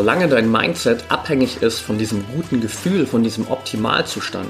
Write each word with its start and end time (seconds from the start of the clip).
solange 0.00 0.28
dein 0.28 0.50
Mindset 0.50 1.04
abhängig 1.10 1.60
ist 1.60 1.80
von 1.80 1.98
diesem 1.98 2.24
guten 2.34 2.62
Gefühl, 2.62 3.04
von 3.04 3.22
diesem 3.22 3.50
Optimalzustand, 3.50 4.48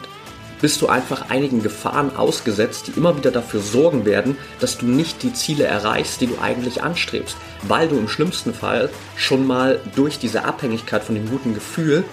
bist 0.61 0.81
du 0.81 0.87
einfach 0.87 1.29
einigen 1.29 1.61
Gefahren 1.61 2.15
ausgesetzt, 2.15 2.87
die 2.87 2.97
immer 2.97 3.17
wieder 3.17 3.33
dafür 3.33 3.59
sorgen 3.59 4.05
werden, 4.05 4.37
dass 4.61 4.79
du 4.79 4.87
nicht 4.87 5.25
die 5.25 5.33
Ziele 5.33 5.65
erreichst, 5.65 6.21
die 6.21 6.29
du 6.29 6.39
eigentlich 6.41 6.85
anstrebst, 6.85 7.37
weil 7.67 7.89
du 7.89 7.99
im 7.99 8.09
schlimmsten 8.09 8.55
Fall 8.55 8.91
schon 9.17 9.45
mal 9.45 9.81
durch 9.97 10.21
diese 10.21 10.45
Abhängigkeit 10.45 11.03
von 11.03 11.17
dem 11.17 11.29
guten 11.29 11.53
Gefühl 11.53 12.05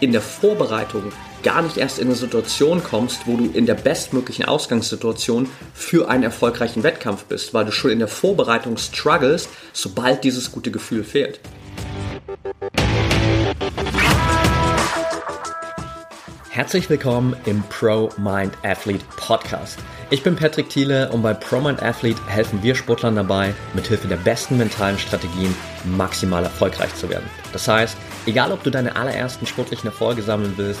in 0.00 0.12
der 0.12 0.20
Vorbereitung 0.20 1.04
gar 1.42 1.62
nicht 1.62 1.78
erst 1.78 1.98
in 1.98 2.08
eine 2.08 2.16
Situation 2.16 2.84
kommst, 2.84 3.22
wo 3.24 3.38
du 3.38 3.46
in 3.46 3.64
der 3.64 3.76
bestmöglichen 3.76 4.44
Ausgangssituation 4.44 5.48
für 5.72 6.10
einen 6.10 6.24
erfolgreichen 6.24 6.82
Wettkampf 6.82 7.24
bist, 7.24 7.54
weil 7.54 7.64
du 7.64 7.72
schon 7.72 7.92
in 7.92 7.98
der 7.98 8.08
Vorbereitung 8.08 8.76
struggles, 8.76 9.48
sobald 9.72 10.22
dieses 10.22 10.52
gute 10.52 10.70
Gefühl 10.70 11.02
fehlt. 11.02 11.40
Herzlich 16.58 16.90
willkommen 16.90 17.36
im 17.46 17.62
Pro 17.70 18.08
Mind 18.16 18.52
Athlete 18.64 19.04
Podcast. 19.16 19.78
Ich 20.10 20.24
bin 20.24 20.34
Patrick 20.34 20.68
Thiele 20.68 21.08
und 21.12 21.22
bei 21.22 21.32
Pro 21.32 21.60
Mind 21.60 21.80
Athlete 21.80 22.20
helfen 22.26 22.60
wir 22.64 22.74
Sportlern 22.74 23.14
dabei, 23.14 23.54
mithilfe 23.74 24.08
der 24.08 24.16
besten 24.16 24.58
mentalen 24.58 24.98
Strategien 24.98 25.54
maximal 25.84 26.42
erfolgreich 26.42 26.92
zu 26.96 27.08
werden. 27.08 27.30
Das 27.52 27.68
heißt, 27.68 27.96
egal 28.26 28.50
ob 28.50 28.64
du 28.64 28.70
deine 28.70 28.96
allerersten 28.96 29.46
sportlichen 29.46 29.86
Erfolge 29.86 30.22
sammeln 30.22 30.54
willst 30.56 30.80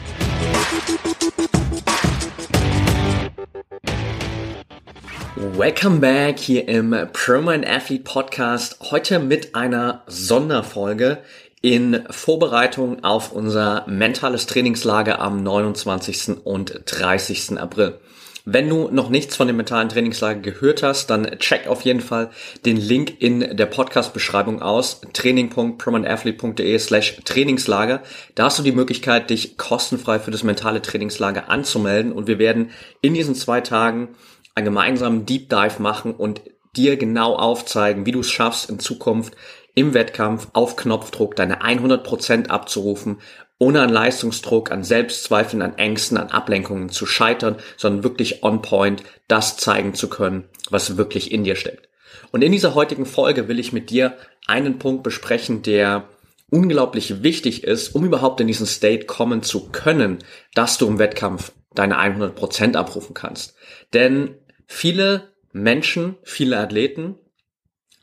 Welcome 5.61 5.99
back 5.99 6.39
hier 6.39 6.67
im 6.67 6.89
ProMind 7.13 7.67
Athlete 7.67 8.03
Podcast. 8.03 8.79
Heute 8.89 9.19
mit 9.19 9.53
einer 9.53 10.01
Sonderfolge 10.07 11.19
in 11.61 12.01
Vorbereitung 12.09 13.03
auf 13.03 13.31
unser 13.31 13.85
mentales 13.87 14.47
Trainingslager 14.47 15.19
am 15.19 15.43
29. 15.43 16.43
und 16.43 16.81
30. 16.87 17.59
April. 17.59 17.99
Wenn 18.43 18.69
du 18.69 18.89
noch 18.89 19.09
nichts 19.09 19.35
von 19.35 19.45
dem 19.45 19.57
mentalen 19.57 19.89
Trainingslager 19.89 20.39
gehört 20.39 20.81
hast, 20.81 21.11
dann 21.11 21.37
check 21.37 21.67
auf 21.67 21.81
jeden 21.81 22.01
Fall 22.01 22.31
den 22.65 22.77
Link 22.77 23.21
in 23.21 23.55
der 23.55 23.67
Podcast-Beschreibung 23.67 24.63
aus, 24.63 25.01
training.promanathlete.de 25.13 26.79
slash 26.79 27.17
Trainingslager. 27.23 28.01
Da 28.33 28.45
hast 28.45 28.57
du 28.57 28.63
die 28.63 28.71
Möglichkeit, 28.71 29.29
dich 29.29 29.59
kostenfrei 29.59 30.17
für 30.17 30.31
das 30.31 30.41
mentale 30.41 30.81
Trainingslager 30.81 31.51
anzumelden 31.51 32.13
und 32.13 32.25
wir 32.25 32.39
werden 32.39 32.71
in 33.01 33.13
diesen 33.13 33.35
zwei 33.35 33.61
Tagen 33.61 34.15
einen 34.55 34.65
gemeinsamen 34.65 35.25
Deep 35.25 35.49
Dive 35.49 35.81
machen 35.81 36.13
und 36.13 36.41
dir 36.75 36.97
genau 36.97 37.35
aufzeigen, 37.35 38.05
wie 38.05 38.11
du 38.11 38.21
es 38.21 38.31
schaffst, 38.31 38.69
in 38.69 38.79
Zukunft 38.79 39.35
im 39.75 39.93
Wettkampf 39.93 40.47
auf 40.53 40.75
Knopfdruck 40.75 41.35
deine 41.35 41.61
100% 41.61 42.47
abzurufen, 42.47 43.19
ohne 43.57 43.81
an 43.81 43.89
Leistungsdruck, 43.89 44.71
an 44.71 44.83
Selbstzweifeln, 44.83 45.61
an 45.61 45.77
Ängsten, 45.77 46.17
an 46.17 46.29
Ablenkungen 46.29 46.89
zu 46.89 47.05
scheitern, 47.05 47.57
sondern 47.77 48.03
wirklich 48.03 48.43
on 48.43 48.61
point 48.61 49.03
das 49.27 49.57
zeigen 49.57 49.93
zu 49.93 50.09
können, 50.09 50.45
was 50.69 50.97
wirklich 50.97 51.31
in 51.31 51.43
dir 51.43 51.55
steckt. 51.55 51.87
Und 52.31 52.41
in 52.41 52.51
dieser 52.51 52.75
heutigen 52.75 53.05
Folge 53.05 53.47
will 53.47 53.59
ich 53.59 53.71
mit 53.71 53.89
dir 53.89 54.17
einen 54.47 54.79
Punkt 54.79 55.03
besprechen, 55.03 55.61
der 55.61 56.07
unglaublich 56.49 57.23
wichtig 57.23 57.63
ist, 57.63 57.95
um 57.95 58.03
überhaupt 58.03 58.41
in 58.41 58.47
diesen 58.47 58.65
State 58.65 59.05
kommen 59.05 59.43
zu 59.43 59.69
können, 59.69 60.19
dass 60.53 60.77
du 60.77 60.87
im 60.87 60.99
Wettkampf 60.99 61.53
deine 61.73 61.97
100% 61.97 62.75
abrufen 62.75 63.13
kannst. 63.13 63.55
Denn 63.93 64.35
viele 64.71 65.27
Menschen, 65.51 66.15
viele 66.23 66.57
Athleten 66.57 67.15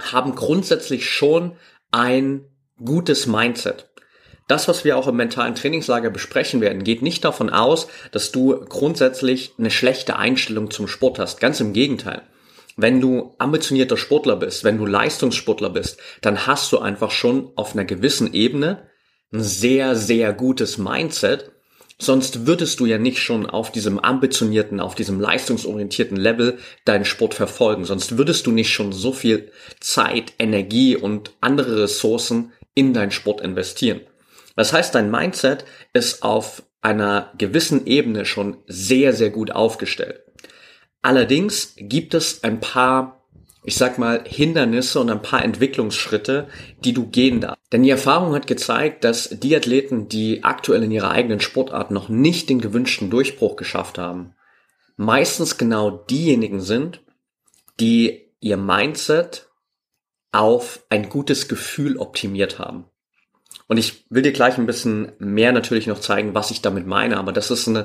haben 0.01 0.35
grundsätzlich 0.35 1.09
schon 1.09 1.57
ein 1.91 2.45
gutes 2.85 3.27
Mindset. 3.27 3.89
Das, 4.49 4.69
was 4.69 4.85
wir 4.85 4.97
auch 4.97 5.09
im 5.09 5.17
mentalen 5.17 5.55
Trainingslager 5.55 6.11
besprechen 6.11 6.61
werden, 6.61 6.85
geht 6.85 7.03
nicht 7.03 7.25
davon 7.25 7.51
aus, 7.51 7.89
dass 8.13 8.33
du 8.33 8.65
grundsätzlich 8.67 9.55
eine 9.59 9.71
schlechte 9.71 10.17
Einstellung 10.17 10.71
zum 10.71 10.89
Sport 10.89 11.19
hast. 11.19 11.41
Ganz 11.41 11.59
im 11.61 11.73
Gegenteil. 11.73 12.23
Wenn 12.77 13.01
du 13.01 13.35
ambitionierter 13.39 13.97
Sportler 13.97 14.37
bist, 14.37 14.63
wenn 14.63 14.79
du 14.79 14.87
Leistungssportler 14.87 15.71
bist, 15.71 15.99
dann 16.21 16.47
hast 16.47 16.71
du 16.73 16.79
einfach 16.79 17.11
schon 17.11 17.51
auf 17.57 17.73
einer 17.73 17.85
gewissen 17.85 18.33
Ebene 18.33 18.89
ein 19.33 19.43
sehr, 19.43 19.97
sehr 19.97 20.33
gutes 20.33 20.79
Mindset, 20.79 21.51
Sonst 22.01 22.47
würdest 22.47 22.79
du 22.79 22.87
ja 22.87 22.97
nicht 22.97 23.19
schon 23.21 23.47
auf 23.47 23.73
diesem 23.73 23.99
ambitionierten, 23.99 24.79
auf 24.79 24.95
diesem 24.95 25.21
leistungsorientierten 25.21 26.17
Level 26.17 26.59
deinen 26.85 27.05
Sport 27.05 27.35
verfolgen. 27.35 27.85
Sonst 27.85 28.17
würdest 28.17 28.47
du 28.47 28.53
nicht 28.53 28.73
schon 28.73 28.93
so 28.93 29.13
viel 29.13 29.51
Zeit, 29.81 30.33
Energie 30.39 30.97
und 30.97 31.33
andere 31.41 31.83
Ressourcen 31.83 32.53
in 32.75 32.95
deinen 32.95 33.11
Sport 33.11 33.41
investieren. 33.41 34.01
Das 34.55 34.73
heißt, 34.73 34.95
dein 34.95 35.11
Mindset 35.11 35.65
ist 35.93 36.23
auf 36.23 36.63
einer 36.81 37.33
gewissen 37.37 37.87
Ebene 37.87 38.25
schon 38.25 38.59
sehr, 38.69 39.13
sehr 39.13 39.31
gut 39.31 39.51
aufgestellt. 39.51 40.23
Allerdings 41.03 41.75
gibt 41.77 42.15
es 42.15 42.45
ein 42.45 42.61
paar 42.61 43.18
ich 43.69 43.77
sag 43.77 43.99
mal, 43.99 44.25
Hindernisse 44.25 44.99
und 44.99 45.11
ein 45.11 45.21
paar 45.21 45.45
Entwicklungsschritte, 45.45 46.49
die 46.85 46.95
du 46.95 47.07
gehen 47.07 47.43
darfst. 47.43 47.61
Denn 47.71 47.83
die 47.83 47.91
Erfahrung 47.91 48.35
hat 48.35 48.47
gezeigt, 48.47 49.05
dass 49.05 49.29
die 49.29 49.55
Athleten, 49.55 50.09
die 50.09 50.43
aktuell 50.43 50.83
in 50.85 50.91
ihrer 50.91 51.11
eigenen 51.11 51.41
Sportart 51.41 51.91
noch 51.91 52.09
nicht 52.09 52.49
den 52.49 52.63
gewünschten 52.63 53.11
Durchbruch 53.11 53.57
geschafft 53.57 53.99
haben, 53.99 54.33
meistens 54.97 55.59
genau 55.59 55.91
diejenigen 55.91 56.63
sind, 56.63 57.03
die 57.79 58.31
ihr 58.41 58.57
Mindset 58.57 59.51
auf 60.33 60.83
ein 60.89 61.11
gutes 61.11 61.47
Gefühl 61.47 61.99
optimiert 61.99 62.59
haben. 62.59 62.87
Und 63.67 63.77
ich 63.77 64.07
will 64.09 64.23
dir 64.23 64.33
gleich 64.33 64.57
ein 64.57 64.65
bisschen 64.65 65.13
mehr 65.19 65.53
natürlich 65.53 65.87
noch 65.87 66.01
zeigen, 66.01 66.35
was 66.35 66.51
ich 66.51 66.63
damit 66.63 66.87
meine, 66.87 67.19
aber 67.19 67.33
das 67.33 67.51
ist 67.51 67.67
ein 67.67 67.85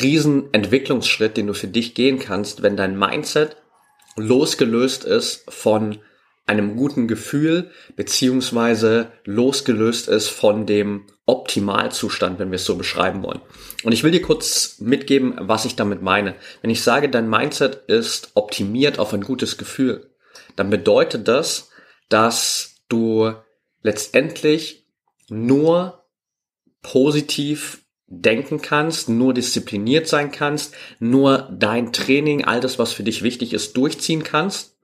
riesen 0.00 0.54
Entwicklungsschritt, 0.54 1.36
den 1.36 1.48
du 1.48 1.52
für 1.52 1.66
dich 1.66 1.94
gehen 1.94 2.20
kannst, 2.20 2.62
wenn 2.62 2.76
dein 2.76 2.96
Mindset 2.96 3.56
losgelöst 4.16 5.04
ist 5.04 5.44
von 5.48 5.98
einem 6.46 6.76
guten 6.76 7.08
Gefühl, 7.08 7.70
beziehungsweise 7.96 9.10
losgelöst 9.24 10.08
ist 10.08 10.28
von 10.28 10.64
dem 10.64 11.06
Optimalzustand, 11.26 12.38
wenn 12.38 12.52
wir 12.52 12.56
es 12.56 12.64
so 12.64 12.76
beschreiben 12.76 13.22
wollen. 13.24 13.40
Und 13.82 13.92
ich 13.92 14.04
will 14.04 14.12
dir 14.12 14.22
kurz 14.22 14.78
mitgeben, 14.78 15.34
was 15.40 15.64
ich 15.64 15.74
damit 15.74 16.02
meine. 16.02 16.36
Wenn 16.62 16.70
ich 16.70 16.82
sage, 16.82 17.08
dein 17.08 17.28
Mindset 17.28 17.82
ist 17.88 18.30
optimiert 18.34 19.00
auf 19.00 19.12
ein 19.12 19.22
gutes 19.22 19.58
Gefühl, 19.58 20.10
dann 20.54 20.70
bedeutet 20.70 21.26
das, 21.26 21.70
dass 22.08 22.76
du 22.88 23.32
letztendlich 23.82 24.86
nur 25.28 26.04
positiv 26.82 27.85
denken 28.08 28.62
kannst, 28.62 29.08
nur 29.08 29.34
diszipliniert 29.34 30.06
sein 30.06 30.30
kannst, 30.30 30.74
nur 31.00 31.48
dein 31.52 31.92
Training, 31.92 32.44
all 32.44 32.60
das, 32.60 32.78
was 32.78 32.92
für 32.92 33.02
dich 33.02 33.22
wichtig 33.22 33.52
ist, 33.52 33.76
durchziehen 33.76 34.22
kannst, 34.22 34.76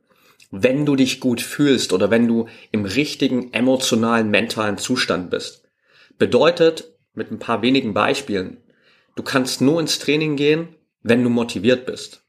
wenn 0.51 0.85
du 0.85 0.97
dich 0.97 1.21
gut 1.21 1.41
fühlst 1.41 1.93
oder 1.93 2.11
wenn 2.11 2.27
du 2.27 2.49
im 2.73 2.85
richtigen 2.85 3.53
emotionalen, 3.53 4.31
mentalen 4.31 4.77
Zustand 4.77 5.31
bist. 5.31 5.63
Bedeutet, 6.19 6.93
mit 7.15 7.31
ein 7.31 7.39
paar 7.39 7.63
wenigen 7.63 7.95
Beispielen, 7.95 8.59
du 9.17 9.23
kannst 9.23 9.61
nur 9.61 9.81
ins 9.81 9.99
Training 9.99 10.37
gehen, 10.37 10.69
wenn 11.03 11.23
du 11.23 11.31
motiviert 11.31 11.87
bist. 11.87 12.25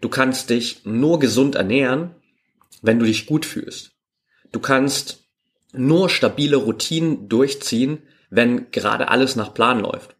Du 0.00 0.08
kannst 0.08 0.50
dich 0.50 0.84
nur 0.84 1.18
gesund 1.18 1.56
ernähren, 1.56 2.14
wenn 2.82 2.98
du 2.98 3.06
dich 3.06 3.26
gut 3.26 3.44
fühlst. 3.44 3.92
Du 4.52 4.60
kannst 4.60 5.24
nur 5.72 6.08
stabile 6.08 6.56
Routinen 6.56 7.28
durchziehen, 7.28 8.02
wenn 8.30 8.70
gerade 8.70 9.08
alles 9.08 9.36
nach 9.36 9.52
Plan 9.52 9.80
läuft. 9.80 10.16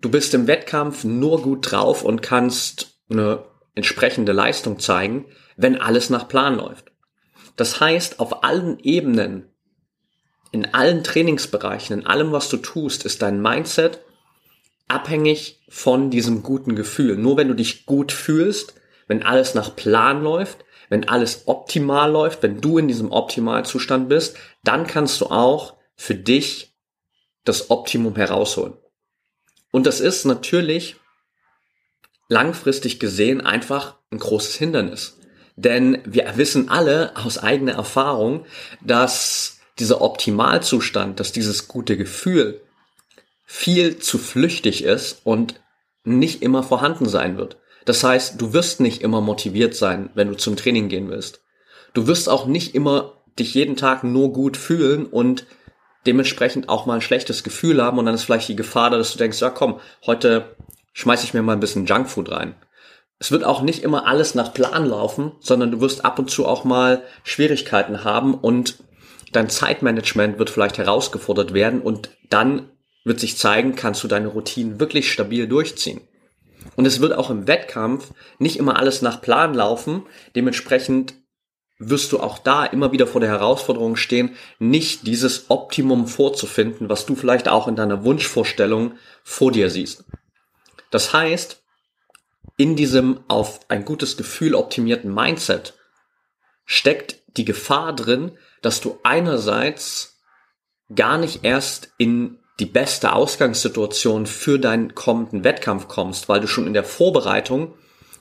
Du 0.00 0.10
bist 0.10 0.32
im 0.32 0.46
Wettkampf 0.46 1.04
nur 1.04 1.42
gut 1.42 1.70
drauf 1.70 2.04
und 2.04 2.22
kannst 2.22 3.00
eine 3.10 3.44
entsprechende 3.74 4.32
Leistung 4.32 4.78
zeigen, 4.78 5.26
wenn 5.56 5.80
alles 5.80 6.08
nach 6.10 6.26
Plan 6.28 6.56
läuft. 6.56 6.92
Das 7.56 7.80
heißt, 7.80 8.20
auf 8.20 8.42
allen 8.42 8.78
Ebenen, 8.80 9.50
in 10.52 10.72
allen 10.74 11.04
Trainingsbereichen, 11.04 12.00
in 12.00 12.06
allem, 12.06 12.32
was 12.32 12.48
du 12.48 12.56
tust, 12.56 13.04
ist 13.04 13.20
dein 13.20 13.42
Mindset 13.42 14.00
abhängig 14.88 15.60
von 15.68 16.10
diesem 16.10 16.42
guten 16.42 16.74
Gefühl. 16.74 17.16
Nur 17.16 17.36
wenn 17.36 17.48
du 17.48 17.54
dich 17.54 17.86
gut 17.86 18.10
fühlst, 18.10 18.74
wenn 19.06 19.22
alles 19.22 19.54
nach 19.54 19.76
Plan 19.76 20.22
läuft, 20.22 20.64
wenn 20.88 21.08
alles 21.08 21.42
optimal 21.46 22.10
läuft, 22.10 22.42
wenn 22.42 22.60
du 22.60 22.78
in 22.78 22.88
diesem 22.88 23.12
Optimalzustand 23.12 24.08
bist, 24.08 24.36
dann 24.64 24.86
kannst 24.86 25.20
du 25.20 25.26
auch 25.26 25.76
für 25.94 26.14
dich 26.14 26.74
das 27.44 27.70
Optimum 27.70 28.16
herausholen. 28.16 28.74
Und 29.70 29.86
das 29.86 30.00
ist 30.00 30.24
natürlich 30.24 30.96
langfristig 32.28 33.00
gesehen 33.00 33.40
einfach 33.40 33.96
ein 34.10 34.18
großes 34.18 34.56
Hindernis. 34.56 35.18
Denn 35.56 35.98
wir 36.04 36.36
wissen 36.36 36.68
alle 36.68 37.16
aus 37.16 37.38
eigener 37.38 37.72
Erfahrung, 37.72 38.46
dass 38.80 39.58
dieser 39.78 40.00
Optimalzustand, 40.00 41.20
dass 41.20 41.32
dieses 41.32 41.68
gute 41.68 41.96
Gefühl 41.96 42.60
viel 43.44 43.98
zu 43.98 44.18
flüchtig 44.18 44.84
ist 44.84 45.20
und 45.24 45.60
nicht 46.04 46.42
immer 46.42 46.62
vorhanden 46.62 47.08
sein 47.08 47.36
wird. 47.36 47.56
Das 47.84 48.04
heißt, 48.04 48.40
du 48.40 48.52
wirst 48.52 48.80
nicht 48.80 49.02
immer 49.02 49.20
motiviert 49.20 49.74
sein, 49.74 50.10
wenn 50.14 50.28
du 50.28 50.36
zum 50.36 50.56
Training 50.56 50.88
gehen 50.88 51.10
willst. 51.10 51.42
Du 51.92 52.06
wirst 52.06 52.28
auch 52.28 52.46
nicht 52.46 52.74
immer 52.74 53.20
dich 53.38 53.54
jeden 53.54 53.76
Tag 53.76 54.04
nur 54.04 54.32
gut 54.32 54.56
fühlen 54.56 55.06
und 55.06 55.46
dementsprechend 56.06 56.68
auch 56.68 56.86
mal 56.86 56.94
ein 56.94 57.00
schlechtes 57.00 57.42
Gefühl 57.42 57.82
haben 57.82 57.98
und 57.98 58.06
dann 58.06 58.14
ist 58.14 58.24
vielleicht 58.24 58.48
die 58.48 58.56
Gefahr 58.56 58.90
da, 58.90 58.98
dass 58.98 59.12
du 59.12 59.18
denkst, 59.18 59.40
ja 59.40 59.50
komm, 59.50 59.80
heute 60.06 60.56
schmeiß 60.92 61.24
ich 61.24 61.34
mir 61.34 61.42
mal 61.42 61.52
ein 61.52 61.60
bisschen 61.60 61.86
Junkfood 61.86 62.30
rein. 62.30 62.54
Es 63.18 63.30
wird 63.30 63.44
auch 63.44 63.60
nicht 63.60 63.82
immer 63.82 64.06
alles 64.06 64.34
nach 64.34 64.54
Plan 64.54 64.86
laufen, 64.86 65.32
sondern 65.40 65.70
du 65.70 65.80
wirst 65.80 66.04
ab 66.04 66.18
und 66.18 66.30
zu 66.30 66.46
auch 66.46 66.64
mal 66.64 67.02
Schwierigkeiten 67.22 68.02
haben 68.02 68.34
und 68.34 68.78
dein 69.32 69.50
Zeitmanagement 69.50 70.38
wird 70.38 70.50
vielleicht 70.50 70.78
herausgefordert 70.78 71.52
werden 71.52 71.82
und 71.82 72.10
dann 72.30 72.70
wird 73.04 73.20
sich 73.20 73.36
zeigen, 73.36 73.76
kannst 73.76 74.02
du 74.02 74.08
deine 74.08 74.28
Routinen 74.28 74.80
wirklich 74.80 75.12
stabil 75.12 75.46
durchziehen. 75.46 76.00
Und 76.76 76.86
es 76.86 77.00
wird 77.00 77.14
auch 77.14 77.30
im 77.30 77.46
Wettkampf 77.46 78.12
nicht 78.38 78.58
immer 78.58 78.78
alles 78.78 79.02
nach 79.02 79.20
Plan 79.22 79.54
laufen. 79.54 80.06
Dementsprechend 80.36 81.14
wirst 81.80 82.12
du 82.12 82.20
auch 82.20 82.38
da 82.38 82.66
immer 82.66 82.92
wieder 82.92 83.06
vor 83.06 83.20
der 83.20 83.30
Herausforderung 83.30 83.96
stehen, 83.96 84.36
nicht 84.58 85.06
dieses 85.06 85.50
Optimum 85.50 86.06
vorzufinden, 86.06 86.90
was 86.90 87.06
du 87.06 87.16
vielleicht 87.16 87.48
auch 87.48 87.66
in 87.66 87.74
deiner 87.74 88.04
Wunschvorstellung 88.04 88.92
vor 89.24 89.50
dir 89.50 89.70
siehst. 89.70 90.04
Das 90.90 91.14
heißt, 91.14 91.62
in 92.58 92.76
diesem 92.76 93.20
auf 93.28 93.60
ein 93.68 93.86
gutes 93.86 94.18
Gefühl 94.18 94.54
optimierten 94.54 95.12
Mindset 95.12 95.74
steckt 96.66 97.16
die 97.38 97.46
Gefahr 97.46 97.94
drin, 97.94 98.32
dass 98.60 98.82
du 98.82 98.98
einerseits 99.02 100.20
gar 100.94 101.16
nicht 101.16 101.44
erst 101.44 101.92
in 101.96 102.38
die 102.58 102.66
beste 102.66 103.14
Ausgangssituation 103.14 104.26
für 104.26 104.58
deinen 104.58 104.94
kommenden 104.94 105.44
Wettkampf 105.44 105.88
kommst, 105.88 106.28
weil 106.28 106.40
du 106.40 106.46
schon 106.46 106.66
in 106.66 106.74
der 106.74 106.84
Vorbereitung 106.84 107.72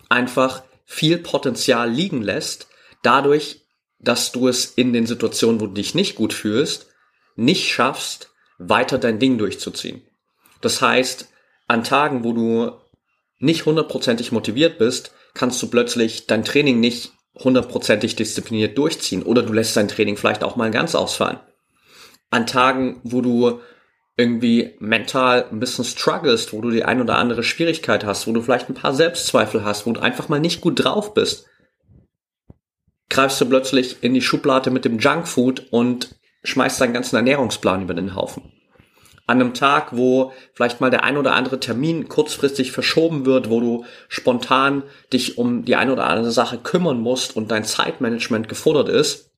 einfach 0.08 0.64
viel 0.86 1.18
Potenzial 1.18 1.92
liegen 1.92 2.22
lässt, 2.22 2.69
dadurch, 3.04 3.66
dass 4.00 4.32
du 4.32 4.48
es 4.48 4.66
in 4.66 4.94
den 4.94 5.06
Situationen, 5.06 5.60
wo 5.60 5.68
du 5.68 5.74
dich 5.74 5.96
nicht 5.96 6.16
gut 6.16 6.34
fühlst, 6.34 6.88
nicht 7.36 7.70
schaffst, 7.70 8.32
weiter 8.58 8.98
dein 8.98 9.20
Ding 9.20 9.38
durchzuziehen. 9.38 10.02
Das 10.62 10.82
heißt, 10.82 11.30
an 11.68 11.84
Tagen, 11.84 12.24
wo 12.24 12.34
du 12.34 12.72
nicht 13.40 13.66
hundertprozentig 13.66 14.32
motiviert 14.32 14.78
bist, 14.78 15.14
kannst 15.34 15.62
du 15.62 15.68
plötzlich 15.68 16.28
dein 16.28 16.44
Training 16.44 16.80
nicht 16.80 17.14
hundertprozentig 17.36 18.16
diszipliniert 18.16 18.78
durchziehen 18.78 19.24
oder 19.24 19.44
du 19.44 19.54
lässt 19.54 19.78
dein 19.78 19.88
Training 19.88 20.18
vielleicht 20.18 20.44
auch 20.44 20.56
mal 20.56 20.72
ganz 20.72 20.96
ausfallen. 20.96 21.40
An 22.30 22.48
Tagen, 22.48 23.00
wo 23.04 23.22
du 23.22 23.62
irgendwie 24.18 24.76
mental 24.80 25.46
ein 25.50 25.62
bisschen 25.62 25.86
strugglest, 25.86 26.52
wo 26.52 26.60
du 26.60 26.70
die 26.70 26.84
ein 26.84 27.00
oder 27.00 27.18
andere 27.18 27.44
Schwierigkeit 27.44 28.04
hast, 28.04 28.28
wo 28.28 28.34
du 28.34 28.42
vielleicht 28.42 28.68
ein 28.68 28.76
paar 28.76 28.94
Selbstzweifel 28.94 29.64
hast, 29.64 29.86
wo 29.86 29.94
du 29.94 30.02
einfach 30.02 30.28
mal 30.28 30.42
nicht 30.42 30.60
gut 30.60 30.84
drauf 30.84 31.14
bist, 31.14 31.46
greifst 33.10 33.42
du 33.42 33.46
plötzlich 33.46 33.98
in 34.02 34.14
die 34.14 34.22
Schublade 34.22 34.72
mit 34.72 34.86
dem 34.86 35.00
Junkfood 35.00 35.68
und 35.72 36.16
schmeißt 36.44 36.80
deinen 36.80 36.94
ganzen 36.94 37.16
Ernährungsplan 37.16 37.82
über 37.82 37.94
den 37.94 38.16
Haufen. 38.16 38.52
An 39.28 39.42
einem 39.42 39.54
Tag, 39.54 39.96
wo 39.96 40.32
vielleicht 40.54 40.82
mal 40.82 40.90
der 40.90 41.04
ein 41.04 41.18
oder 41.18 41.36
andere 41.36 41.60
Termin 41.60 42.08
kurzfristig 42.08 42.72
verschoben 42.72 43.26
wird, 43.26 43.50
wo 43.50 43.60
du 43.60 43.86
spontan 44.08 44.84
dich 45.14 45.38
um 45.38 45.66
die 45.66 45.76
ein 45.76 45.92
oder 45.92 46.08
andere 46.08 46.32
Sache 46.32 46.58
kümmern 46.58 47.00
musst 47.00 47.36
und 47.36 47.52
dein 47.52 47.64
Zeitmanagement 47.64 48.50
gefordert 48.50 48.90
ist, 48.90 49.30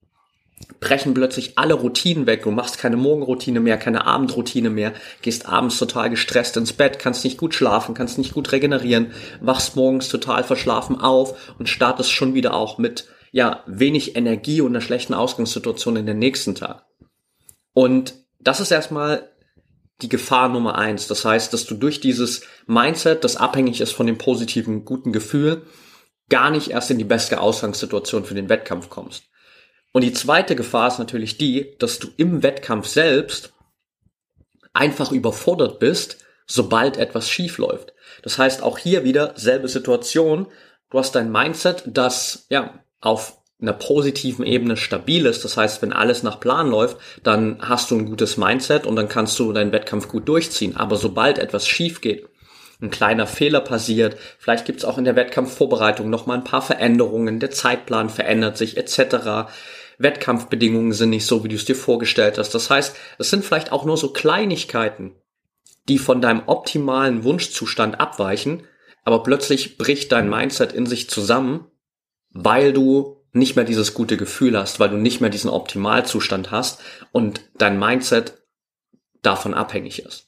brechen 0.80 1.14
plötzlich 1.14 1.58
alle 1.58 1.74
Routinen 1.74 2.26
weg. 2.26 2.44
Du 2.44 2.52
machst 2.52 2.78
keine 2.78 2.96
Morgenroutine 2.96 3.60
mehr, 3.60 3.78
keine 3.78 4.06
Abendroutine 4.06 4.70
mehr, 4.70 4.94
gehst 5.22 5.48
abends 5.48 5.78
total 5.78 6.10
gestresst 6.10 6.56
ins 6.56 6.72
Bett, 6.72 7.00
kannst 7.00 7.26
nicht 7.26 7.38
gut 7.38 7.54
schlafen, 7.54 7.94
kannst 7.94 8.18
nicht 8.18 8.34
gut 8.34 8.52
regenerieren, 8.54 9.12
wachst 9.42 9.76
morgens 9.76 10.08
total 10.08 10.44
verschlafen 10.46 11.02
auf 11.02 11.54
und 11.60 11.68
startest 11.68 12.12
schon 12.12 12.34
wieder 12.34 12.54
auch 12.54 12.78
mit 12.78 13.08
ja 13.32 13.64
wenig 13.66 14.16
Energie 14.16 14.62
und 14.62 14.72
einer 14.72 14.82
schlechten 14.82 15.14
Ausgangssituation 15.14 15.96
in 15.96 16.06
den 16.06 16.20
nächsten 16.20 16.56
Tag. 16.56 16.86
Und 17.74 18.14
das 18.40 18.60
ist 18.60 18.72
erstmal 18.72 19.30
die 20.02 20.10
Gefahr 20.10 20.50
Nummer 20.50 20.78
eins. 20.78 21.08
Das 21.08 21.26
heißt, 21.26 21.54
dass 21.54 21.66
du 21.66 21.76
durch 21.76 22.00
dieses 22.00 22.42
Mindset, 22.68 23.24
das 23.24 23.38
abhängig 23.38 23.82
ist 23.82 23.94
von 23.94 24.08
dem 24.08 24.18
positiven, 24.18 24.84
guten 24.84 25.14
Gefühl, 25.14 25.64
gar 26.30 26.50
nicht 26.50 26.72
erst 26.72 26.92
in 26.92 26.98
die 26.98 27.04
beste 27.04 27.40
Ausgangssituation 27.40 28.26
für 28.26 28.34
den 28.34 28.50
Wettkampf 28.50 28.90
kommst. 28.90 29.26
Und 29.94 30.04
die 30.04 30.14
zweite 30.14 30.56
Gefahr 30.56 30.88
ist 30.88 31.00
natürlich 31.00 31.38
die, 31.38 31.76
dass 31.78 32.00
du 32.00 32.08
im 32.18 32.44
Wettkampf 32.44 32.88
selbst 32.88 33.54
einfach 34.74 35.12
überfordert 35.12 35.80
bist, 35.80 36.18
sobald 36.48 36.98
etwas 36.98 37.30
schief 37.30 37.58
läuft. 37.58 37.94
Das 38.24 38.38
heißt, 38.38 38.64
auch 38.64 38.78
hier 38.78 39.04
wieder 39.04 39.34
selbe 39.36 39.68
Situation. 39.68 40.48
Du 40.90 41.00
hast 41.00 41.14
dein 41.16 41.32
Mindset, 41.32 41.84
das 41.88 42.46
ja 42.50 42.84
auf 43.02 43.38
einer 43.62 43.74
positiven 43.74 44.46
Ebene 44.46 44.76
stabil 44.76 45.26
ist. 45.26 45.46
Das 45.46 45.58
heißt, 45.58 45.82
wenn 45.82 45.94
alles 45.94 46.24
nach 46.24 46.40
Plan 46.40 46.70
läuft, 46.70 46.98
dann 47.24 47.58
hast 47.62 47.92
du 47.92 47.98
ein 47.98 48.06
gutes 48.06 48.38
Mindset 48.38 48.88
und 48.88 48.96
dann 48.96 49.08
kannst 49.08 49.38
du 49.38 49.54
deinen 49.54 49.72
Wettkampf 49.72 50.08
gut 50.08 50.28
durchziehen. 50.28 50.78
Aber 50.78 50.96
sobald 50.96 51.38
etwas 51.38 51.68
schief 51.68 52.02
geht, 52.02 52.28
ein 52.82 52.90
kleiner 52.90 53.28
Fehler 53.28 53.60
passiert, 53.60 54.18
vielleicht 54.40 54.66
gibt 54.66 54.80
es 54.80 54.86
auch 54.86 54.98
in 54.98 55.04
der 55.04 55.16
Wettkampfvorbereitung 55.16 56.10
nochmal 56.10 56.38
ein 56.38 56.44
paar 56.44 56.64
Veränderungen, 56.64 57.40
der 57.40 57.52
Zeitplan 57.52 58.10
verändert 58.10 58.58
sich 58.58 58.76
etc. 58.76 59.52
Wettkampfbedingungen 60.00 60.94
sind 60.94 61.12
nicht 61.12 61.28
so, 61.28 61.44
wie 61.44 61.50
du 61.50 61.56
es 61.56 61.66
dir 61.66 61.76
vorgestellt 61.76 62.40
hast. 62.40 62.56
Das 62.56 62.72
heißt, 62.72 62.96
es 63.20 63.30
sind 63.30 63.46
vielleicht 63.46 63.72
auch 63.72 63.86
nur 63.86 63.98
so 63.98 64.12
Kleinigkeiten, 64.12 65.12
die 65.88 66.00
von 66.00 66.22
deinem 66.22 66.44
optimalen 66.48 67.24
Wunschzustand 67.24 68.00
abweichen, 68.00 68.64
aber 69.04 69.22
plötzlich 69.22 69.78
bricht 69.78 70.12
dein 70.12 70.30
Mindset 70.30 70.74
in 70.74 70.88
sich 70.88 71.08
zusammen, 71.08 71.68
weil 72.34 72.74
du 72.74 73.18
nicht 73.34 73.56
mehr 73.56 73.66
dieses 73.66 73.94
gute 73.94 74.18
Gefühl 74.18 74.58
hast, 74.58 74.80
weil 74.80 74.90
du 74.90 74.98
nicht 74.98 75.22
mehr 75.22 75.30
diesen 75.30 75.50
Optimalzustand 75.50 76.52
hast 76.52 76.82
und 77.12 77.42
dein 77.58 77.80
Mindset 77.80 78.42
davon 79.22 79.54
abhängig 79.54 80.04
ist. 80.04 80.28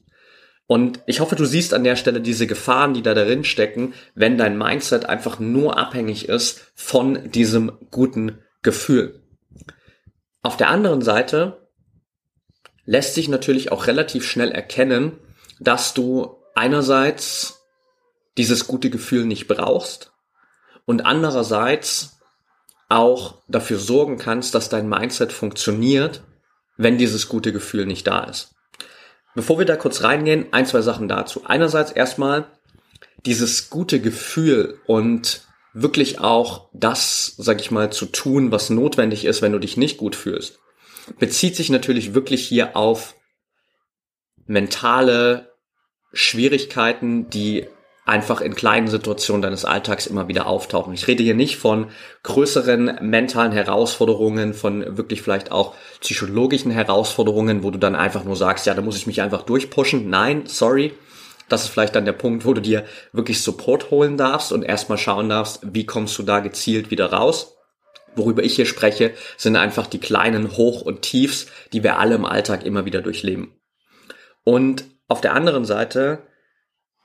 Und 0.66 1.02
ich 1.06 1.20
hoffe, 1.20 1.36
du 1.36 1.46
siehst 1.46 1.74
an 1.74 1.84
der 1.84 1.98
Stelle 1.98 2.22
diese 2.22 2.48
Gefahren, 2.48 2.94
die 2.94 3.02
da 3.02 3.14
darin 3.14 3.44
stecken, 3.44 3.94
wenn 4.16 4.38
dein 4.38 4.58
Mindset 4.58 5.06
einfach 5.06 5.40
nur 5.40 5.78
abhängig 5.78 6.30
ist 6.30 6.72
von 6.76 7.30
diesem 7.32 7.74
guten 7.92 8.40
Gefühl. 8.62 9.22
Auf 10.42 10.56
der 10.56 10.70
anderen 10.70 11.02
Seite 11.02 11.70
lässt 12.86 13.16
sich 13.16 13.28
natürlich 13.28 13.72
auch 13.72 13.88
relativ 13.88 14.26
schnell 14.26 14.52
erkennen, 14.52 15.18
dass 15.60 15.94
du 15.94 16.38
einerseits 16.56 17.66
dieses 18.38 18.66
gute 18.68 18.90
Gefühl 18.90 19.26
nicht 19.26 19.48
brauchst 19.48 20.13
und 20.86 21.06
andererseits 21.06 22.20
auch 22.90 23.42
dafür 23.48 23.80
sorgen 23.80 24.18
kannst, 24.18 24.54
dass 24.56 24.70
dein 24.70 24.88
Mindset 24.88 25.32
funktioniert, 25.32 26.24
wenn 26.78 26.98
dieses 26.98 27.28
gute 27.28 27.52
Gefühl 27.52 27.86
nicht 27.86 28.08
da 28.08 28.24
ist. 28.26 28.56
Bevor 29.36 29.58
wir 29.58 29.66
da 29.66 29.76
kurz 29.76 30.04
reingehen, 30.04 30.48
ein, 30.52 30.66
zwei 30.66 30.82
Sachen 30.82 31.08
dazu. 31.08 31.44
Einerseits 31.46 31.92
erstmal 31.92 32.46
dieses 33.26 33.70
gute 33.70 34.00
Gefühl 34.00 34.80
und 34.86 35.42
wirklich 35.74 36.20
auch 36.20 36.70
das, 36.74 37.34
sag 37.38 37.60
ich 37.60 37.72
mal, 37.72 37.92
zu 37.92 38.06
tun, 38.06 38.52
was 38.52 38.70
notwendig 38.70 39.26
ist, 39.26 39.42
wenn 39.42 39.52
du 39.52 39.60
dich 39.60 39.76
nicht 39.76 39.98
gut 39.98 40.16
fühlst. 40.16 40.60
Bezieht 41.20 41.56
sich 41.56 41.70
natürlich 41.70 42.14
wirklich 42.14 42.48
hier 42.48 42.78
auf 42.78 43.16
mentale 44.46 45.52
Schwierigkeiten, 46.14 47.30
die 47.30 47.68
einfach 48.06 48.42
in 48.42 48.56
kleinen 48.56 48.88
Situationen 48.88 49.42
deines 49.42 49.64
Alltags 49.64 50.08
immer 50.08 50.28
wieder 50.28 50.48
auftauchen. 50.48 50.94
Ich 50.94 51.08
rede 51.08 51.24
hier 51.24 51.36
nicht 51.36 51.58
von 51.58 51.88
größeren 52.24 53.00
mentalen 53.02 53.54
Herausforderungen, 53.54 54.54
von 54.54 54.98
wirklich 54.98 55.22
vielleicht 55.22 55.52
auch 55.52 55.74
psychologischen 56.02 56.72
Herausforderungen, 56.72 57.64
wo 57.64 57.72
du 57.72 57.80
dann 57.80 57.96
einfach 57.96 58.26
nur 58.26 58.36
sagst, 58.36 58.66
ja, 58.66 58.74
da 58.74 58.82
muss 58.82 58.98
ich 58.98 59.08
mich 59.08 59.22
einfach 59.22 59.44
durchpushen. 59.44 60.10
Nein, 60.10 60.44
sorry, 60.48 60.94
das 61.48 61.64
ist 61.64 61.70
vielleicht 61.70 61.96
dann 61.96 62.06
der 62.06 62.14
Punkt, 62.14 62.46
wo 62.46 62.54
du 62.54 62.62
dir 62.62 62.86
wirklich 63.14 63.42
Support 63.42 63.90
holen 63.90 64.18
darfst 64.18 64.52
und 64.52 64.64
erstmal 64.64 64.98
schauen 64.98 65.30
darfst, 65.30 65.62
wie 65.64 65.86
kommst 65.86 66.18
du 66.18 66.24
da 66.24 66.40
gezielt 66.40 66.92
wieder 66.92 67.12
raus. 67.12 67.56
Worüber 68.16 68.44
ich 68.44 68.56
hier 68.56 68.66
spreche, 68.66 69.14
sind 69.38 69.56
einfach 69.56 69.88
die 69.88 70.00
kleinen 70.00 70.56
Hoch- 70.58 70.82
und 70.82 71.02
Tiefs, 71.02 71.48
die 71.72 71.84
wir 71.84 72.00
alle 72.00 72.16
im 72.16 72.26
Alltag 72.26 72.66
immer 72.66 72.86
wieder 72.86 73.02
durchleben. 73.02 73.56
Und 74.44 74.86
auf 75.08 75.22
der 75.22 75.34
anderen 75.34 75.66
Seite 75.66 76.24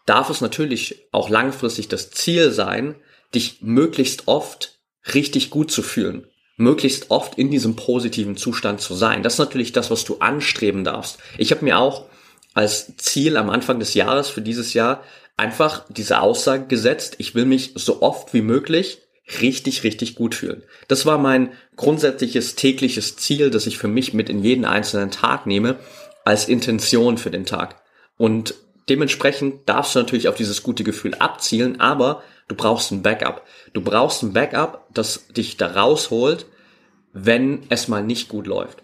darf 0.08 0.30
es 0.30 0.40
natürlich 0.40 1.06
auch 1.12 1.28
langfristig 1.28 1.88
das 1.88 2.10
Ziel 2.10 2.50
sein, 2.50 2.96
dich 3.34 3.58
möglichst 3.60 4.26
oft 4.26 4.78
richtig 5.14 5.50
gut 5.50 5.70
zu 5.70 5.82
fühlen, 5.82 6.26
möglichst 6.56 7.10
oft 7.10 7.38
in 7.38 7.50
diesem 7.50 7.76
positiven 7.76 8.36
Zustand 8.36 8.80
zu 8.80 8.94
sein. 8.94 9.22
Das 9.22 9.34
ist 9.34 9.38
natürlich 9.38 9.72
das, 9.72 9.90
was 9.90 10.04
du 10.04 10.18
anstreben 10.18 10.84
darfst. 10.84 11.18
Ich 11.36 11.50
habe 11.50 11.64
mir 11.64 11.78
auch 11.78 12.06
als 12.54 12.96
Ziel 12.96 13.36
am 13.36 13.50
Anfang 13.50 13.78
des 13.78 13.94
Jahres 13.94 14.28
für 14.28 14.42
dieses 14.42 14.74
Jahr 14.74 15.02
einfach 15.36 15.84
diese 15.88 16.20
Aussage 16.20 16.66
gesetzt, 16.66 17.16
ich 17.18 17.34
will 17.34 17.44
mich 17.44 17.72
so 17.76 18.02
oft 18.02 18.34
wie 18.34 18.42
möglich 18.42 18.98
richtig, 19.40 19.84
richtig 19.84 20.14
gut 20.14 20.34
fühlen. 20.34 20.62
Das 20.88 21.06
war 21.06 21.18
mein 21.18 21.52
grundsätzliches 21.76 22.54
tägliches 22.54 23.16
Ziel, 23.16 23.50
das 23.50 23.66
ich 23.66 23.78
für 23.78 23.88
mich 23.88 24.14
mit 24.14 24.30
in 24.30 24.42
jeden 24.42 24.64
einzelnen 24.64 25.10
Tag 25.10 25.46
nehme, 25.46 25.78
als 26.24 26.48
Intention 26.48 27.18
für 27.18 27.30
den 27.30 27.46
Tag. 27.46 27.76
Und 28.16 28.54
dementsprechend 28.88 29.68
darfst 29.68 29.94
du 29.94 30.00
natürlich 30.00 30.28
auf 30.28 30.36
dieses 30.36 30.62
gute 30.62 30.84
Gefühl 30.84 31.14
abzielen, 31.14 31.80
aber 31.80 32.22
du 32.48 32.54
brauchst 32.54 32.90
ein 32.90 33.02
Backup. 33.02 33.44
Du 33.72 33.80
brauchst 33.80 34.22
ein 34.22 34.32
Backup, 34.32 34.86
das 34.92 35.28
dich 35.28 35.56
da 35.56 35.68
rausholt, 35.68 36.46
wenn 37.12 37.62
es 37.68 37.88
mal 37.88 38.02
nicht 38.02 38.28
gut 38.28 38.46
läuft. 38.46 38.82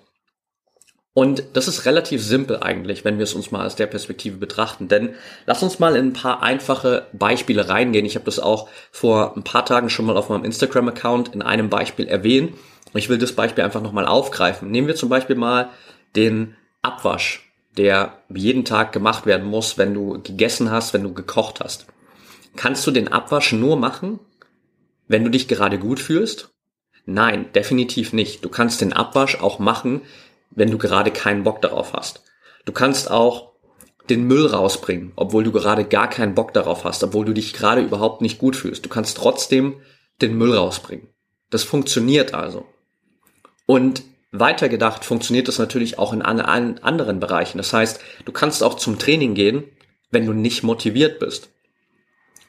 Und 1.16 1.44
das 1.52 1.68
ist 1.68 1.87
relativ 1.87 2.25
simpel 2.25 2.58
eigentlich, 2.61 3.04
wenn 3.04 3.18
wir 3.18 3.23
es 3.23 3.34
uns 3.34 3.52
mal 3.52 3.64
aus 3.64 3.76
der 3.76 3.87
Perspektive 3.87 4.37
betrachten. 4.37 4.88
Denn 4.88 5.14
lass 5.46 5.62
uns 5.62 5.78
mal 5.78 5.94
in 5.94 6.08
ein 6.08 6.12
paar 6.12 6.42
einfache 6.42 7.06
Beispiele 7.12 7.68
reingehen. 7.68 8.04
Ich 8.04 8.16
habe 8.16 8.25
das 8.25 8.40
auch 8.40 8.68
vor 8.90 9.37
ein 9.37 9.44
paar 9.44 9.64
Tagen 9.64 9.90
schon 9.90 10.06
mal 10.06 10.16
auf 10.16 10.28
meinem 10.28 10.44
Instagram-Account 10.44 11.32
in 11.32 11.40
einem 11.40 11.70
Beispiel 11.70 12.08
erwähnt. 12.08 12.54
Ich 12.94 13.08
will 13.08 13.18
das 13.18 13.32
Beispiel 13.32 13.62
einfach 13.62 13.80
nochmal 13.80 14.06
aufgreifen. 14.06 14.73
Nehmen 14.73 14.88
wir 14.88 14.96
zum 14.96 15.08
Beispiel 15.08 15.37
mal 15.37 15.70
den 16.16 16.56
Abwasch, 16.82 17.53
der 17.76 18.19
jeden 18.28 18.64
Tag 18.64 18.93
gemacht 18.93 19.26
werden 19.26 19.49
muss, 19.49 19.78
wenn 19.78 19.95
du 19.95 20.21
gegessen 20.23 20.71
hast, 20.71 20.95
wenn 20.95 21.02
du 21.02 21.12
gekocht 21.12 21.61
hast. 21.61 21.87
Kannst 22.57 22.87
du 22.87 22.90
den 22.90 23.09
Abwasch 23.09 23.52
nur 23.52 23.76
machen, 23.76 24.21
wenn 25.09 25.25
du 25.25 25.31
dich 25.31 25.49
gerade 25.49 25.78
gut 25.78 25.99
fühlst? 25.99 26.50
Nein, 27.07 27.52
definitiv 27.52 28.12
nicht. 28.12 28.45
Du 28.45 28.49
kannst 28.49 28.81
den 28.81 28.93
Abwasch 28.93 29.40
auch 29.40 29.59
machen, 29.59 30.02
wenn 30.50 30.71
du 30.71 30.78
gerade 30.78 31.11
keinen 31.11 31.43
Bock 31.43 31.61
darauf 31.61 31.93
hast. 31.93 32.23
Du 32.64 32.73
kannst 32.73 33.11
auch 33.11 33.52
den 34.09 34.25
Müll 34.25 34.47
rausbringen, 34.47 35.12
obwohl 35.16 35.45
du 35.45 35.52
gerade 35.52 35.85
gar 35.85 36.09
keinen 36.09 36.35
Bock 36.35 36.52
darauf 36.52 36.85
hast, 36.85 37.02
obwohl 37.02 37.25
du 37.25 37.33
dich 37.33 37.52
gerade 37.52 37.83
überhaupt 37.83 38.21
nicht 38.21 38.38
gut 38.38 38.57
fühlst. 38.57 38.85
Du 38.85 38.88
kannst 38.88 39.16
trotzdem 39.16 39.81
den 40.23 40.37
Müll 40.37 40.54
rausbringen. 40.54 41.09
Das 41.50 41.64
funktioniert 41.64 42.35
also. 42.35 42.66
Und 43.66 44.02
weitergedacht 44.34 45.04
funktioniert 45.04 45.46
das 45.46 45.58
natürlich 45.58 45.98
auch 45.98 46.12
in 46.12 46.20
allen 46.20 46.82
anderen 46.82 47.20
Bereichen. 47.20 47.58
Das 47.58 47.72
heißt, 47.72 48.00
du 48.24 48.32
kannst 48.32 48.62
auch 48.62 48.74
zum 48.74 48.98
Training 48.98 49.34
gehen, 49.34 49.64
wenn 50.10 50.26
du 50.26 50.32
nicht 50.32 50.64
motiviert 50.64 51.20
bist. 51.20 51.50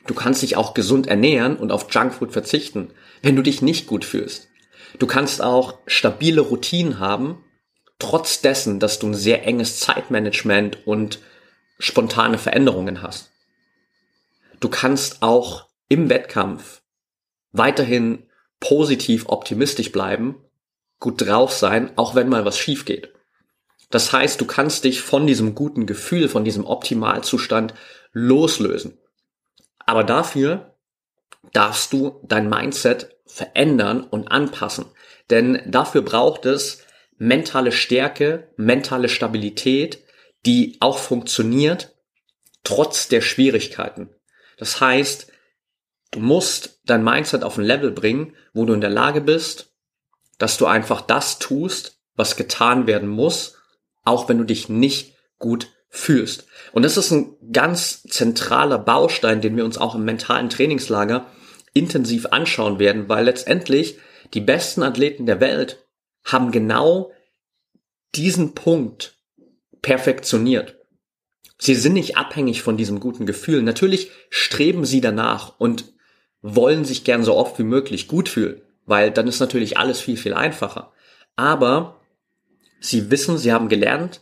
Du 0.08 0.14
kannst 0.14 0.42
dich 0.42 0.58
auch 0.58 0.74
gesund 0.74 1.08
ernähren 1.08 1.58
und 1.58 1.72
auf 1.72 1.88
Junkfood 1.92 2.32
verzichten, 2.32 2.92
wenn 3.22 3.36
du 3.36 3.44
dich 3.44 3.62
nicht 3.62 3.88
gut 3.88 4.04
fühlst. 4.04 4.50
Du 4.98 5.08
kannst 5.08 5.42
auch 5.42 5.78
stabile 5.86 6.42
Routinen 6.42 7.00
haben, 7.00 7.44
trotz 8.00 8.42
dessen, 8.42 8.80
dass 8.80 9.00
du 9.00 9.08
ein 9.08 9.14
sehr 9.14 9.46
enges 9.46 9.80
Zeitmanagement 9.80 10.88
und 10.88 11.20
spontane 11.80 12.38
Veränderungen 12.38 13.02
hast. 13.02 13.32
Du 14.60 14.70
kannst 14.70 15.22
auch 15.22 15.68
im 15.88 16.10
Wettkampf 16.10 16.82
weiterhin 17.52 18.24
positiv 18.60 19.26
optimistisch 19.28 19.92
bleiben, 19.92 20.45
gut 21.06 21.22
drauf 21.22 21.54
sein, 21.54 21.92
auch 21.98 22.16
wenn 22.16 22.30
mal 22.30 22.46
was 22.46 22.58
schief 22.58 22.84
geht. 22.84 23.14
Das 23.92 24.12
heißt, 24.12 24.42
du 24.42 24.46
kannst 24.46 24.84
dich 24.86 25.02
von 25.02 25.28
diesem 25.28 25.54
guten 25.54 25.86
Gefühl, 25.86 26.30
von 26.30 26.44
diesem 26.44 26.66
Optimalzustand 26.66 27.76
loslösen. 28.12 28.98
Aber 29.86 30.04
dafür 30.04 30.74
darfst 31.54 31.94
du 31.94 32.20
dein 32.24 32.50
Mindset 32.50 33.16
verändern 33.28 34.04
und 34.04 34.30
anpassen. 34.30 34.86
Denn 35.30 35.62
dafür 35.68 36.02
braucht 36.02 36.48
es 36.48 36.84
mentale 37.20 37.72
Stärke, 37.72 38.50
mentale 38.58 39.08
Stabilität, 39.08 40.00
die 40.48 40.78
auch 40.80 40.98
funktioniert, 40.98 41.94
trotz 42.64 43.10
der 43.10 43.22
Schwierigkeiten. 43.22 44.10
Das 44.58 44.82
heißt, 44.82 45.32
du 46.10 46.20
musst 46.20 46.82
dein 46.86 47.04
Mindset 47.04 47.44
auf 47.44 47.60
ein 47.60 47.64
Level 47.64 47.92
bringen, 47.92 48.34
wo 48.54 48.66
du 48.66 48.74
in 48.74 48.82
der 48.82 48.90
Lage 48.90 49.22
bist, 49.22 49.75
dass 50.38 50.58
du 50.58 50.66
einfach 50.66 51.02
das 51.02 51.40
tust, 51.40 52.00
was 52.16 52.36
getan 52.36 52.88
werden 52.88 53.10
muss, 53.10 53.56
auch 54.04 54.30
wenn 54.30 54.38
du 54.38 54.44
dich 54.44 54.70
nicht 54.70 55.16
gut 55.40 55.70
fühlst. 55.90 56.46
Und 56.74 56.84
das 56.84 56.98
ist 56.98 57.12
ein 57.12 57.36
ganz 57.52 58.04
zentraler 58.04 58.78
Baustein, 58.80 59.42
den 59.42 59.56
wir 59.56 59.66
uns 59.66 59.78
auch 59.78 59.96
im 59.96 60.06
mentalen 60.06 60.50
Trainingslager 60.50 61.28
intensiv 61.74 62.28
anschauen 62.28 62.80
werden, 62.80 63.10
weil 63.10 63.26
letztendlich 63.26 63.98
die 64.34 64.42
besten 64.42 64.84
Athleten 64.84 65.26
der 65.26 65.40
Welt 65.40 65.86
haben 66.24 66.52
genau 66.52 67.12
diesen 68.16 68.56
Punkt 68.56 69.18
perfektioniert. 69.82 70.78
Sie 71.58 71.76
sind 71.76 71.94
nicht 71.94 72.18
abhängig 72.18 72.62
von 72.62 72.78
diesem 72.78 73.00
guten 73.00 73.26
Gefühl. 73.26 73.62
Natürlich 73.62 74.12
streben 74.30 74.86
sie 74.86 75.02
danach 75.02 75.60
und 75.60 75.94
wollen 76.42 76.86
sich 76.86 77.04
gern 77.04 77.24
so 77.24 77.36
oft 77.36 77.58
wie 77.60 77.64
möglich 77.64 78.08
gut 78.08 78.30
fühlen, 78.30 78.62
weil 78.86 79.12
dann 79.12 79.28
ist 79.28 79.40
natürlich 79.40 79.78
alles 79.78 80.00
viel, 80.00 80.18
viel 80.18 80.34
einfacher. 80.34 80.92
Aber 81.36 82.02
sie 82.80 83.12
wissen, 83.12 83.38
sie 83.38 83.52
haben 83.52 83.70
gelernt, 83.70 84.22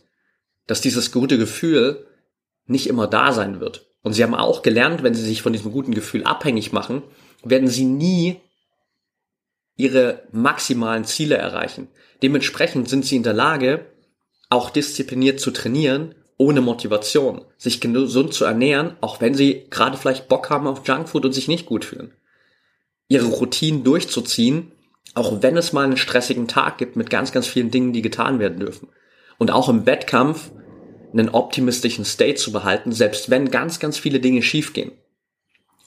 dass 0.66 0.80
dieses 0.80 1.12
gute 1.12 1.38
Gefühl 1.38 2.06
nicht 2.66 2.86
immer 2.88 3.06
da 3.06 3.32
sein 3.32 3.60
wird. 3.60 3.86
Und 4.02 4.12
sie 4.12 4.22
haben 4.22 4.34
auch 4.34 4.62
gelernt, 4.62 5.02
wenn 5.02 5.14
sie 5.14 5.24
sich 5.24 5.42
von 5.42 5.52
diesem 5.52 5.72
guten 5.72 5.94
Gefühl 5.94 6.24
abhängig 6.24 6.72
machen, 6.72 7.02
werden 7.42 7.68
sie 7.68 7.84
nie 7.84 8.40
ihre 9.76 10.22
maximalen 10.30 11.04
Ziele 11.04 11.36
erreichen. 11.36 11.88
Dementsprechend 12.22 12.88
sind 12.88 13.04
sie 13.04 13.16
in 13.16 13.22
der 13.22 13.32
Lage, 13.32 13.86
auch 14.50 14.70
diszipliniert 14.70 15.40
zu 15.40 15.50
trainieren, 15.50 16.14
ohne 16.36 16.60
Motivation, 16.60 17.44
sich 17.56 17.80
gesund 17.80 18.34
zu 18.34 18.44
ernähren, 18.44 18.96
auch 19.00 19.20
wenn 19.20 19.34
sie 19.34 19.66
gerade 19.70 19.96
vielleicht 19.96 20.28
Bock 20.28 20.50
haben 20.50 20.66
auf 20.66 20.86
Junkfood 20.86 21.24
und 21.24 21.32
sich 21.32 21.48
nicht 21.48 21.66
gut 21.66 21.84
fühlen. 21.84 22.12
Ihre 23.14 23.26
Routinen 23.26 23.84
durchzuziehen, 23.84 24.72
auch 25.14 25.40
wenn 25.40 25.56
es 25.56 25.72
mal 25.72 25.84
einen 25.84 25.96
stressigen 25.96 26.48
Tag 26.48 26.78
gibt 26.78 26.96
mit 26.96 27.10
ganz, 27.10 27.30
ganz 27.30 27.46
vielen 27.46 27.70
Dingen, 27.70 27.92
die 27.92 28.02
getan 28.02 28.40
werden 28.40 28.58
dürfen. 28.58 28.88
Und 29.38 29.52
auch 29.52 29.68
im 29.68 29.86
Wettkampf 29.86 30.50
einen 31.12 31.28
optimistischen 31.28 32.04
State 32.04 32.34
zu 32.34 32.50
behalten, 32.50 32.90
selbst 32.90 33.30
wenn 33.30 33.52
ganz, 33.52 33.78
ganz 33.78 33.98
viele 33.98 34.18
Dinge 34.18 34.42
schiefgehen. 34.42 34.90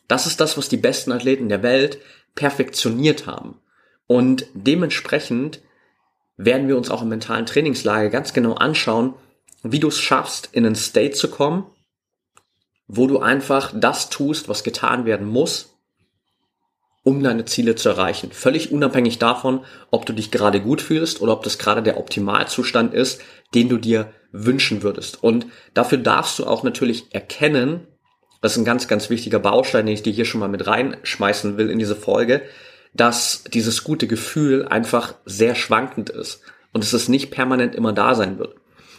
Das 0.07 0.25
ist 0.25 0.39
das, 0.39 0.57
was 0.57 0.69
die 0.69 0.77
besten 0.77 1.12
Athleten 1.12 1.50
der 1.50 1.63
Welt 1.63 1.98
perfektioniert 2.36 3.27
haben. 3.27 3.60
Und 4.07 4.46
dementsprechend 4.53 5.60
werden 6.38 6.69
wir 6.69 6.77
uns 6.77 6.89
auch 6.89 7.01
im 7.01 7.10
mentalen 7.10 7.46
Trainingslager 7.46 8.10
ganz 8.10 8.31
genau 8.31 8.53
anschauen, 8.53 9.15
wie 9.63 9.79
du 9.79 9.89
es 9.89 10.00
schaffst, 10.00 10.48
in 10.53 10.65
einen 10.65 10.75
State 10.75 11.15
zu 11.15 11.29
kommen, 11.29 11.65
wo 12.88 13.07
du 13.07 13.19
einfach 13.19 13.74
das 13.75 14.10
tust, 14.10 14.48
was 14.48 14.63
getan 14.63 15.03
werden 15.03 15.27
muss, 15.27 15.76
um 17.08 17.24
deine 17.24 17.46
Ziele 17.46 17.76
zu 17.76 17.88
erreichen. 17.88 18.34
Völlig 18.34 18.74
unabhängig 18.74 19.18
davon, 19.18 19.62
ob 19.92 20.06
du 20.06 20.12
dich 20.12 20.30
gerade 20.30 20.60
gut 20.60 20.82
fühlst 20.82 21.22
oder 21.22 21.32
ob 21.32 21.42
das 21.42 21.58
gerade 21.58 21.82
der 21.82 21.98
Optimalzustand 21.98 22.94
ist, 22.94 23.22
den 23.56 23.70
du 23.70 23.78
dir 23.78 24.12
wünschen 24.34 24.84
würdest. 24.84 25.24
Und 25.24 25.46
dafür 25.74 26.00
darfst 26.00 26.38
du 26.38 26.46
auch 26.46 26.64
natürlich 26.64 27.06
erkennen, 27.12 27.88
das 28.42 28.52
ist 28.52 28.58
ein 28.58 28.66
ganz, 28.66 28.90
ganz 28.90 29.10
wichtiger 29.10 29.40
Baustein, 29.40 29.86
den 29.86 29.94
ich 29.96 30.04
dir 30.04 30.12
hier 30.12 30.26
schon 30.26 30.42
mal 30.42 30.50
mit 30.50 30.68
reinschmeißen 30.68 31.56
will 31.56 31.70
in 31.70 31.80
diese 31.80 31.96
Folge, 31.96 32.42
dass 32.94 33.46
dieses 33.54 33.86
gute 33.86 34.08
Gefühl 34.08 34.68
einfach 34.68 35.14
sehr 35.24 35.56
schwankend 35.56 36.10
ist 36.10 36.42
und 36.74 36.84
dass 36.84 36.92
es 36.92 37.08
nicht 37.08 37.32
permanent 37.32 37.74
immer 37.74 37.94
da 37.94 38.16
sein 38.16 38.38
wird. 38.38 38.56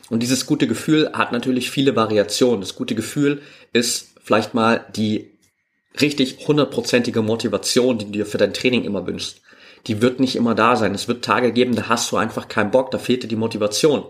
Und 0.08 0.22
dieses 0.22 0.46
gute 0.46 0.66
Gefühl 0.66 1.10
hat 1.12 1.32
natürlich 1.32 1.70
viele 1.70 1.94
Variationen. 1.94 2.62
Das 2.62 2.74
gute 2.74 2.94
Gefühl 2.94 3.42
ist 3.74 4.14
vielleicht 4.24 4.54
mal 4.54 4.86
die 4.96 5.30
richtig 6.00 6.46
hundertprozentige 6.46 7.22
Motivation, 7.22 7.98
die 7.98 8.06
du 8.06 8.10
dir 8.12 8.26
für 8.26 8.38
dein 8.38 8.54
Training 8.54 8.84
immer 8.84 9.06
wünschst. 9.06 9.40
Die 9.86 10.02
wird 10.02 10.20
nicht 10.20 10.36
immer 10.36 10.54
da 10.54 10.76
sein. 10.76 10.94
Es 10.94 11.08
wird 11.08 11.24
Tage 11.24 11.52
geben, 11.52 11.74
da 11.74 11.88
hast 11.88 12.10
du 12.12 12.16
einfach 12.16 12.48
keinen 12.48 12.70
Bock, 12.70 12.90
da 12.90 12.98
fehlt 12.98 13.22
dir 13.22 13.28
die 13.28 13.36
Motivation. 13.36 14.06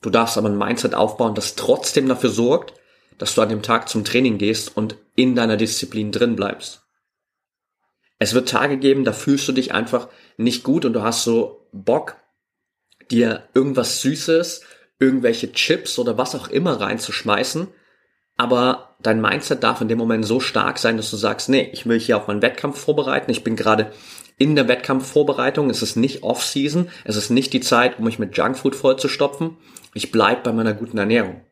Du 0.00 0.10
darfst 0.10 0.36
aber 0.36 0.48
ein 0.48 0.58
Mindset 0.58 0.94
aufbauen, 0.94 1.34
das 1.34 1.54
trotzdem 1.54 2.08
dafür 2.08 2.30
sorgt, 2.30 2.74
dass 3.18 3.34
du 3.34 3.42
an 3.42 3.48
dem 3.48 3.62
Tag 3.62 3.88
zum 3.88 4.04
Training 4.04 4.38
gehst 4.38 4.76
und 4.76 4.96
in 5.14 5.34
deiner 5.34 5.56
Disziplin 5.56 6.12
drin 6.12 6.36
bleibst. 6.36 6.82
Es 8.18 8.34
wird 8.34 8.48
Tage 8.48 8.78
geben, 8.78 9.04
da 9.04 9.12
fühlst 9.12 9.46
du 9.48 9.52
dich 9.52 9.72
einfach 9.72 10.08
nicht 10.36 10.62
gut 10.62 10.84
und 10.84 10.92
du 10.92 11.02
hast 11.02 11.24
so 11.24 11.66
Bock, 11.72 12.16
dir 13.10 13.48
irgendwas 13.54 14.00
Süßes, 14.02 14.62
irgendwelche 14.98 15.52
Chips 15.52 15.98
oder 15.98 16.16
was 16.16 16.34
auch 16.34 16.48
immer 16.48 16.80
reinzuschmeißen. 16.80 17.68
Aber 18.36 18.96
dein 19.00 19.20
Mindset 19.20 19.62
darf 19.62 19.80
in 19.80 19.88
dem 19.88 19.98
Moment 19.98 20.24
so 20.26 20.40
stark 20.40 20.78
sein, 20.78 20.96
dass 20.96 21.10
du 21.10 21.16
sagst, 21.16 21.48
nee, 21.48 21.68
ich 21.72 21.86
will 21.86 22.00
hier 22.00 22.16
auf 22.16 22.26
meinen 22.26 22.42
Wettkampf 22.42 22.78
vorbereiten. 22.78 23.30
Ich 23.30 23.44
bin 23.44 23.56
gerade 23.56 23.92
in 24.38 24.56
der 24.56 24.66
Wettkampfvorbereitung. 24.66 25.70
Es 25.70 25.82
ist 25.82 25.96
nicht 25.96 26.22
Off-Season. 26.22 26.88
Es 27.04 27.16
ist 27.16 27.30
nicht 27.30 27.52
die 27.52 27.60
Zeit, 27.60 27.98
um 27.98 28.04
mich 28.04 28.18
mit 28.18 28.36
Junkfood 28.36 28.74
vollzustopfen. 28.74 29.56
Ich 29.94 30.10
bleib 30.10 30.42
bei 30.42 30.52
meiner 30.52 30.74
guten 30.74 30.98
Ernährung. 30.98 31.42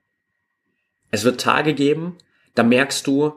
Es 1.13 1.25
wird 1.25 1.41
Tage 1.41 1.75
geben, 1.75 2.17
da 2.55 2.63
merkst 2.63 3.07
du, 3.07 3.35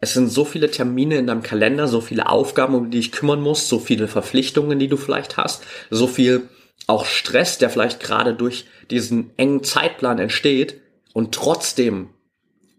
es 0.00 0.12
sind 0.12 0.28
so 0.28 0.44
viele 0.44 0.70
Termine 0.70 1.16
in 1.16 1.28
deinem 1.28 1.42
Kalender, 1.42 1.88
so 1.88 2.00
viele 2.00 2.28
Aufgaben, 2.28 2.74
um 2.74 2.90
die 2.90 2.98
dich 2.98 3.12
kümmern 3.12 3.40
musst, 3.40 3.68
so 3.68 3.78
viele 3.78 4.08
Verpflichtungen, 4.08 4.78
die 4.78 4.88
du 4.88 4.96
vielleicht 4.96 5.36
hast, 5.36 5.62
so 5.90 6.06
viel 6.06 6.48
auch 6.86 7.06
Stress, 7.06 7.56
der 7.56 7.70
vielleicht 7.70 8.00
gerade 8.00 8.34
durch 8.34 8.66
diesen 8.90 9.30
engen 9.38 9.62
Zeitplan 9.62 10.18
entsteht. 10.18 10.80
Und 11.14 11.32
trotzdem 11.34 12.10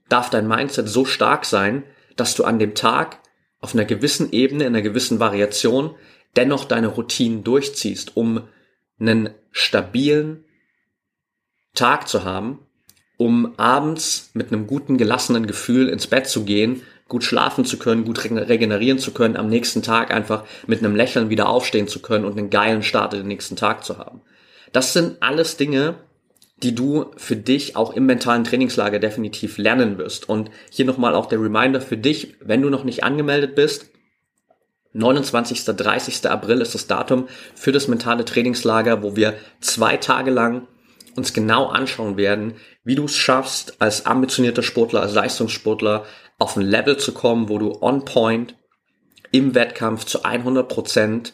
darf 0.09 0.29
dein 0.29 0.47
Mindset 0.47 0.87
so 0.87 1.05
stark 1.05 1.45
sein, 1.45 1.83
dass 2.15 2.35
du 2.35 2.43
an 2.43 2.59
dem 2.59 2.75
Tag 2.75 3.19
auf 3.59 3.73
einer 3.73 3.85
gewissen 3.85 4.31
Ebene, 4.31 4.65
in 4.65 4.75
einer 4.75 4.81
gewissen 4.81 5.19
Variation 5.19 5.95
dennoch 6.35 6.65
deine 6.65 6.87
Routinen 6.87 7.43
durchziehst, 7.43 8.15
um 8.15 8.41
einen 8.99 9.29
stabilen 9.51 10.45
Tag 11.73 12.07
zu 12.07 12.23
haben, 12.23 12.59
um 13.17 13.57
abends 13.57 14.31
mit 14.33 14.51
einem 14.51 14.67
guten, 14.67 14.97
gelassenen 14.97 15.47
Gefühl 15.47 15.89
ins 15.89 16.07
Bett 16.07 16.27
zu 16.27 16.43
gehen, 16.43 16.81
gut 17.07 17.23
schlafen 17.23 17.65
zu 17.65 17.77
können, 17.77 18.03
gut 18.03 18.23
regenerieren 18.23 18.99
zu 18.99 19.11
können, 19.11 19.37
am 19.37 19.47
nächsten 19.47 19.81
Tag 19.81 20.11
einfach 20.11 20.45
mit 20.67 20.79
einem 20.79 20.95
Lächeln 20.95 21.29
wieder 21.29 21.47
aufstehen 21.49 21.87
zu 21.87 22.01
können 22.01 22.25
und 22.25 22.37
einen 22.37 22.49
geilen 22.49 22.83
Start 22.83 23.13
in 23.13 23.21
den 23.21 23.27
nächsten 23.27 23.55
Tag 23.55 23.83
zu 23.83 23.97
haben. 23.97 24.21
Das 24.73 24.93
sind 24.93 25.21
alles 25.21 25.57
Dinge, 25.57 25.95
die 26.63 26.73
du 26.73 27.11
für 27.17 27.35
dich 27.35 27.75
auch 27.75 27.93
im 27.93 28.05
mentalen 28.05 28.43
Trainingslager 28.43 28.99
definitiv 28.99 29.57
lernen 29.57 29.97
wirst. 29.97 30.29
Und 30.29 30.51
hier 30.69 30.85
nochmal 30.85 31.13
auch 31.13 31.25
der 31.25 31.41
Reminder 31.41 31.81
für 31.81 31.97
dich, 31.97 32.35
wenn 32.39 32.61
du 32.61 32.69
noch 32.69 32.83
nicht 32.83 33.03
angemeldet 33.03 33.55
bist, 33.55 33.91
29. 34.93 35.65
30. 35.65 36.25
April 36.29 36.61
ist 36.61 36.73
das 36.73 36.87
Datum 36.87 37.27
für 37.53 37.73
das 37.73 37.89
mentale 37.89 38.23
Trainingslager, 38.23 39.03
wo 39.03 39.17
wir 39.17 39.33
zwei 39.59 39.97
Tage 39.97 40.31
lang 40.31 40.67
uns 41.17 41.33
genau 41.33 41.67
anschauen 41.67 42.15
werden, 42.15 42.55
wie 42.85 42.95
du 42.95 43.05
es 43.05 43.15
schaffst, 43.15 43.81
als 43.81 44.05
ambitionierter 44.05 44.63
Sportler, 44.63 45.01
als 45.01 45.13
Leistungssportler 45.13 46.05
auf 46.39 46.55
ein 46.55 46.61
Level 46.61 46.97
zu 46.97 47.13
kommen, 47.13 47.49
wo 47.49 47.57
du 47.57 47.81
on 47.81 48.05
point 48.05 48.55
im 49.31 49.53
Wettkampf 49.53 50.05
zu 50.05 50.23
100 50.23 50.67
Prozent 50.67 51.33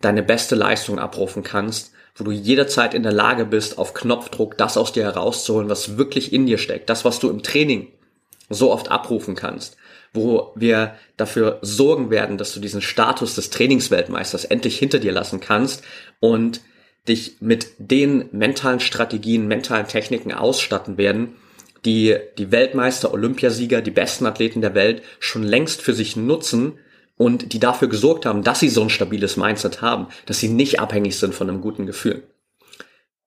deine 0.00 0.24
beste 0.24 0.56
Leistung 0.56 0.98
abrufen 0.98 1.44
kannst 1.44 1.93
wo 2.16 2.24
du 2.24 2.30
jederzeit 2.30 2.94
in 2.94 3.02
der 3.02 3.12
Lage 3.12 3.44
bist, 3.44 3.78
auf 3.78 3.94
Knopfdruck 3.94 4.56
das 4.56 4.76
aus 4.76 4.92
dir 4.92 5.02
herauszuholen, 5.02 5.68
was 5.68 5.96
wirklich 5.96 6.32
in 6.32 6.46
dir 6.46 6.58
steckt, 6.58 6.88
das, 6.88 7.04
was 7.04 7.18
du 7.18 7.28
im 7.28 7.42
Training 7.42 7.88
so 8.48 8.70
oft 8.70 8.90
abrufen 8.90 9.34
kannst, 9.34 9.76
wo 10.12 10.52
wir 10.54 10.94
dafür 11.16 11.58
sorgen 11.62 12.10
werden, 12.10 12.38
dass 12.38 12.52
du 12.54 12.60
diesen 12.60 12.82
Status 12.82 13.34
des 13.34 13.50
Trainingsweltmeisters 13.50 14.44
endlich 14.44 14.78
hinter 14.78 14.98
dir 14.98 15.12
lassen 15.12 15.40
kannst 15.40 15.82
und 16.20 16.60
dich 17.08 17.36
mit 17.40 17.68
den 17.78 18.28
mentalen 18.32 18.80
Strategien, 18.80 19.46
mentalen 19.48 19.88
Techniken 19.88 20.32
ausstatten 20.32 20.96
werden, 20.96 21.34
die 21.84 22.16
die 22.38 22.50
Weltmeister, 22.50 23.12
Olympiasieger, 23.12 23.82
die 23.82 23.90
besten 23.90 24.26
Athleten 24.26 24.60
der 24.60 24.74
Welt 24.74 25.02
schon 25.18 25.42
längst 25.42 25.82
für 25.82 25.92
sich 25.92 26.16
nutzen, 26.16 26.78
und 27.16 27.52
die 27.52 27.60
dafür 27.60 27.88
gesorgt 27.88 28.26
haben, 28.26 28.42
dass 28.42 28.60
sie 28.60 28.68
so 28.68 28.82
ein 28.82 28.90
stabiles 28.90 29.36
Mindset 29.36 29.82
haben, 29.82 30.08
dass 30.26 30.40
sie 30.40 30.48
nicht 30.48 30.80
abhängig 30.80 31.18
sind 31.18 31.34
von 31.34 31.48
einem 31.48 31.60
guten 31.60 31.86
Gefühl. 31.86 32.24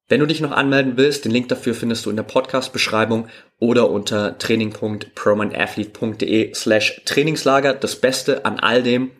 Wenn 0.10 0.22
du 0.22 0.25
dich 0.25 0.39
noch 0.39 0.51
anmelden 0.51 0.96
willst, 0.96 1.25
den 1.25 1.34
Link 1.34 1.50
dafür 1.50 1.74
findest 1.74 2.06
du 2.06 2.10
in 2.10 2.15
der 2.15 2.24
Podcast-Beschreibung 2.24 3.27
oder 3.60 3.89
unter 3.89 4.38
training.promanathlete.de 4.38 6.53
slash 6.53 7.01
Trainingslager. 7.03 7.74
Das 7.74 7.98
Beste 7.98 8.46
an 8.46 8.58
all 8.58 8.84
dem, 8.84 9.12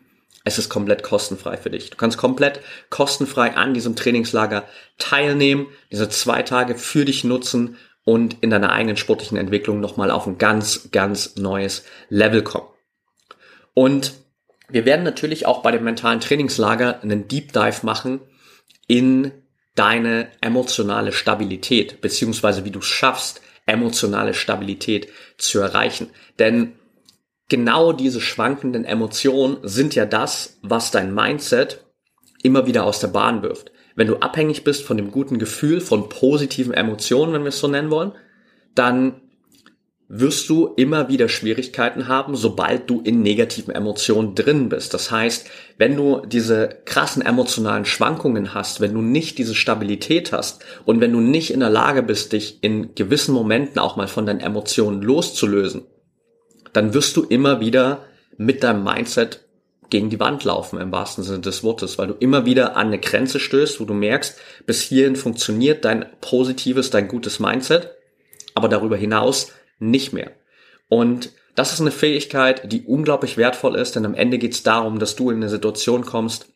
es 0.46 0.58
ist 0.58 0.70
komplett 0.70 1.04
kostenfrei 1.04 1.58
für 1.58 1.70
dich. 1.70 1.90
Du 1.90 1.98
kannst 1.98 2.18
komplett 2.18 2.62
kostenfrei 2.90 3.58
an 3.58 3.74
diesem 3.74 3.98
Trainingslager 3.98 4.64
teilnehmen, 4.98 5.68
diese 5.92 6.08
zwei 6.08 6.42
Tage 6.44 6.76
für 6.76 7.04
dich 7.04 7.26
nutzen 7.26 7.76
und 8.06 8.38
in 8.40 8.50
deiner 8.50 8.72
eigenen 8.72 8.96
sportlichen 8.96 9.38
Entwicklung 9.38 9.82
nochmal 9.82 10.10
auf 10.10 10.26
ein 10.26 10.38
ganz, 10.38 10.88
ganz 10.92 11.36
neues 11.36 11.84
Level 12.08 12.44
kommen. 12.44 12.70
Und 13.74 14.14
wir 14.70 14.86
werden 14.86 15.04
natürlich 15.04 15.46
auch 15.46 15.62
bei 15.62 15.72
dem 15.72 15.84
mentalen 15.84 16.20
Trainingslager 16.20 17.02
einen 17.02 17.28
Deep 17.28 17.54
Dive 17.54 17.86
machen 17.86 18.20
in 18.88 19.32
deine 19.76 20.30
emotionale 20.42 21.12
Stabilität, 21.12 22.02
beziehungsweise 22.02 22.66
wie 22.66 22.72
du 22.72 22.80
es 22.80 22.86
schaffst, 22.86 23.42
emotionale 23.66 24.34
Stabilität 24.34 25.08
zu 25.38 25.60
erreichen. 25.60 26.10
Denn 26.40 26.74
genau 27.50 27.94
diese 27.94 28.22
schwankenden 28.22 28.86
Emotionen 28.86 29.58
sind 29.64 29.96
ja 29.96 30.06
das, 30.06 30.58
was 30.62 30.92
dein 30.92 31.14
Mindset 31.14 31.86
immer 32.44 32.66
wieder 32.66 32.86
aus 32.86 33.00
der 33.00 33.10
Bahn 33.10 33.42
wirft. 33.44 33.72
Wenn 33.96 34.08
du 34.08 34.18
abhängig 34.18 34.64
bist 34.64 34.84
von 34.84 34.98
dem 34.98 35.12
guten 35.12 35.40
Gefühl, 35.40 35.82
von 35.82 36.10
positiven 36.10 36.74
Emotionen, 36.74 37.34
wenn 37.34 37.44
wir 37.44 37.50
es 37.50 37.60
so 37.60 37.68
nennen 37.68 37.90
wollen, 37.90 38.14
dann 38.76 39.22
wirst 40.10 40.48
du 40.48 40.68
immer 40.68 41.10
wieder 41.10 41.28
Schwierigkeiten 41.28 42.08
haben, 42.08 42.36
sobald 42.36 42.90
du 42.90 43.02
in 43.02 43.22
negativen 43.22 43.76
Emotionen 43.76 44.36
drin 44.36 44.70
bist. 44.70 44.94
Das 44.94 45.12
heißt, 45.12 45.50
wenn 45.78 45.98
du 45.98 46.22
diese 46.26 46.70
krassen 46.86 47.22
emotionalen 47.22 47.84
Schwankungen 47.84 48.54
hast, 48.54 48.80
wenn 48.80 48.94
du 48.94 49.02
nicht 49.02 49.38
diese 49.38 49.54
Stabilität 49.54 50.32
hast 50.32 50.64
und 50.86 51.02
wenn 51.02 51.12
du 51.12 51.20
nicht 51.20 51.52
in 51.52 51.60
der 51.60 51.70
Lage 51.70 52.04
bist, 52.04 52.32
dich 52.32 52.60
in 52.62 52.96
gewissen 52.96 53.34
Momenten 53.34 53.80
auch 53.80 53.98
mal 53.98 54.08
von 54.08 54.26
deinen 54.26 54.40
Emotionen 54.40 55.02
loszulösen, 55.02 55.84
dann 56.72 56.94
wirst 56.94 57.18
du 57.18 57.24
immer 57.24 57.60
wieder 57.60 58.06
mit 58.38 58.64
deinem 58.64 58.84
Mindset 58.84 59.44
gegen 59.90 60.10
die 60.10 60.20
Wand 60.20 60.44
laufen 60.44 60.80
im 60.80 60.92
wahrsten 60.92 61.24
Sinne 61.24 61.40
des 61.40 61.64
Wortes, 61.64 61.98
weil 61.98 62.08
du 62.08 62.14
immer 62.14 62.46
wieder 62.46 62.76
an 62.76 62.88
eine 62.88 63.00
Grenze 63.00 63.40
stößt, 63.40 63.80
wo 63.80 63.86
du 63.86 63.94
merkst, 63.94 64.38
bis 64.66 64.82
hierhin 64.82 65.16
funktioniert 65.16 65.86
dein 65.86 66.06
positives, 66.22 66.90
dein 66.90 67.08
gutes 67.08 67.40
Mindset, 67.40 67.92
aber 68.54 68.68
darüber 68.68 68.98
hinaus 68.98 69.52
nicht 69.80 70.14
mehr. 70.14 70.32
Und 70.90 71.32
das 71.56 71.74
ist 71.74 71.82
eine 71.82 71.92
Fähigkeit, 71.92 72.72
die 72.72 72.84
unglaublich 72.84 73.36
wertvoll 73.36 73.76
ist, 73.76 73.96
denn 73.96 74.06
am 74.06 74.14
Ende 74.14 74.38
geht 74.38 74.54
es 74.54 74.64
darum, 74.64 75.00
dass 75.00 75.16
du 75.16 75.32
in 75.32 75.38
eine 75.38 75.50
Situation 75.50 76.06
kommst, 76.06 76.48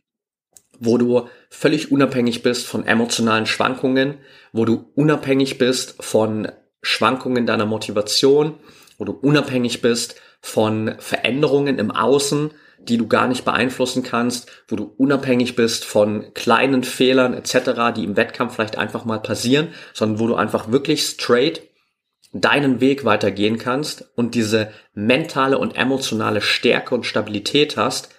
wo 0.80 0.98
du 0.98 1.28
völlig 1.50 1.92
unabhängig 1.92 2.44
bist 2.44 2.68
von 2.68 2.86
emotionalen 2.86 3.46
Schwankungen, 3.46 4.16
wo 4.52 4.66
du 4.66 4.92
unabhängig 4.96 5.58
bist 5.58 5.96
von 6.04 6.52
Schwankungen 6.82 7.46
deiner 7.46 7.66
Motivation, 7.66 8.56
wo 8.98 9.06
du 9.06 9.14
unabhängig 9.14 9.82
bist 9.82 10.20
von 10.42 10.96
Veränderungen 11.00 11.80
im 11.80 11.92
Außen, 11.92 12.52
die 12.80 12.98
du 12.98 13.08
gar 13.08 13.28
nicht 13.28 13.46
beeinflussen 13.46 14.04
kannst, 14.04 14.50
wo 14.68 14.76
du 14.76 14.94
unabhängig 14.98 15.56
bist 15.56 15.86
von 15.86 16.34
kleinen 16.34 16.84
Fehlern 16.84 17.34
etc., 17.34 17.94
die 17.96 18.04
im 18.04 18.18
Wettkampf 18.18 18.56
vielleicht 18.56 18.78
einfach 18.78 19.06
mal 19.06 19.20
passieren, 19.20 19.70
sondern 19.94 20.20
wo 20.20 20.28
du 20.28 20.36
einfach 20.36 20.72
wirklich 20.72 21.04
straight 21.04 21.62
deinen 22.34 22.80
Weg 22.80 23.04
weitergehen 23.04 23.58
kannst 23.58 24.10
und 24.16 24.36
diese 24.36 24.72
mentale 24.94 25.58
und 25.58 25.76
emotionale 25.76 26.42
Stärke 26.42 26.96
und 26.96 27.06
Stabilität 27.06 27.78
hast, 27.78 28.10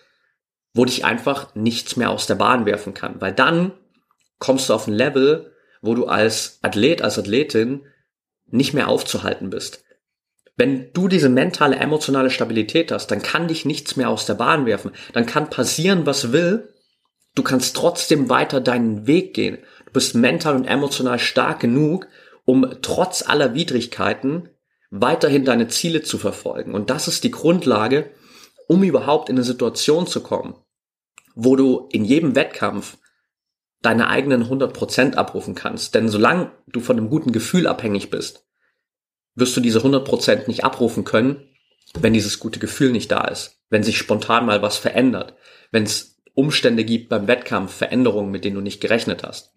wo 0.75 0.85
dich 0.85 1.05
einfach 1.05 1.55
nichts 1.55 1.97
mehr 1.97 2.11
aus 2.11 2.27
der 2.27 2.35
Bahn 2.35 2.67
werfen 2.67 2.95
kann. 2.95 3.21
Weil 3.21 3.33
dann 3.33 3.73
kommst 4.39 4.69
du 4.69 4.75
auf 4.75 4.87
ein 4.87 4.93
Level, 4.93 5.53
wo 5.81 5.95
du 5.95 6.07
als 6.07 6.59
Athlet, 6.63 7.03
als 7.03 7.19
Athletin 7.19 7.83
nicht 8.47 8.75
mehr 8.75 8.89
aufzuhalten 8.89 9.51
bist. 9.51 9.85
Wenn 10.57 10.93
du 10.93 11.09
diese 11.09 11.31
mentale, 11.31 11.77
emotionale 11.77 12.31
Stabilität 12.31 12.93
hast, 12.93 13.11
dann 13.11 13.23
kann 13.23 13.49
dich 13.49 13.65
nichts 13.65 13.97
mehr 13.97 14.11
aus 14.11 14.27
der 14.27 14.35
Bahn 14.35 14.67
werfen. 14.67 14.93
Dann 15.15 15.27
kann 15.27 15.49
passieren, 15.49 16.05
was 16.05 16.33
will. 16.33 16.69
Du 17.35 17.43
kannst 17.43 17.75
trotzdem 17.75 18.29
weiter 18.29 18.61
deinen 18.61 19.07
Weg 19.07 19.33
gehen. 19.33 19.59
Du 19.87 19.93
bist 19.93 20.15
mental 20.15 20.55
und 20.55 20.67
emotional 20.67 21.19
stark 21.19 21.61
genug, 21.61 22.07
um 22.45 22.77
trotz 22.83 23.23
aller 23.23 23.55
Widrigkeiten 23.55 24.49
weiterhin 24.91 25.45
deine 25.45 25.69
Ziele 25.69 26.03
zu 26.03 26.19
verfolgen. 26.19 26.75
Und 26.75 26.91
das 26.91 27.09
ist 27.09 27.25
die 27.25 27.31
Grundlage, 27.31 28.11
um 28.69 28.83
überhaupt 28.83 29.29
in 29.29 29.37
eine 29.37 29.45
Situation 29.45 30.07
zu 30.07 30.23
kommen, 30.23 30.55
wo 31.35 31.57
du 31.57 31.89
in 31.91 32.05
jedem 32.05 32.35
Wettkampf 32.35 32.99
deine 33.81 34.09
eigenen 34.09 34.45
100% 34.45 35.15
abrufen 35.15 35.55
kannst. 35.55 35.95
Denn 35.95 36.09
solange 36.09 36.53
du 36.69 36.81
von 36.81 36.97
einem 36.97 37.11
guten 37.11 37.33
Gefühl 37.33 37.67
abhängig 37.67 38.11
bist, 38.11 38.47
wirst 39.35 39.57
du 39.57 39.61
diese 39.61 39.81
100% 39.81 40.47
nicht 40.47 40.65
abrufen 40.65 41.05
können, 41.05 41.49
wenn 41.95 42.13
dieses 42.13 42.39
gute 42.39 42.59
Gefühl 42.59 42.93
nicht 42.93 43.11
da 43.11 43.23
ist, 43.25 43.61
wenn 43.71 43.83
sich 43.83 43.99
spontan 43.99 44.47
mal 44.47 44.63
was 44.63 44.77
verändert, 44.77 45.35
wenn 45.71 45.83
es 45.83 46.21
Umstände 46.35 46.85
gibt 46.85 47.09
beim 47.09 47.27
Wettkampf, 47.27 47.75
Veränderungen, 47.75 48.31
mit 48.31 48.45
denen 48.45 48.57
du 48.57 48.63
nicht 48.63 48.81
gerechnet 48.81 49.23
hast. 49.23 49.53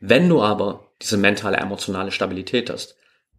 Wenn 0.00 0.28
du 0.28 0.42
aber 0.42 0.88
diese 1.02 1.16
mentale, 1.16 1.56
emotionale 1.56 2.12
Stabilität 2.12 2.70
hast, 2.70 2.96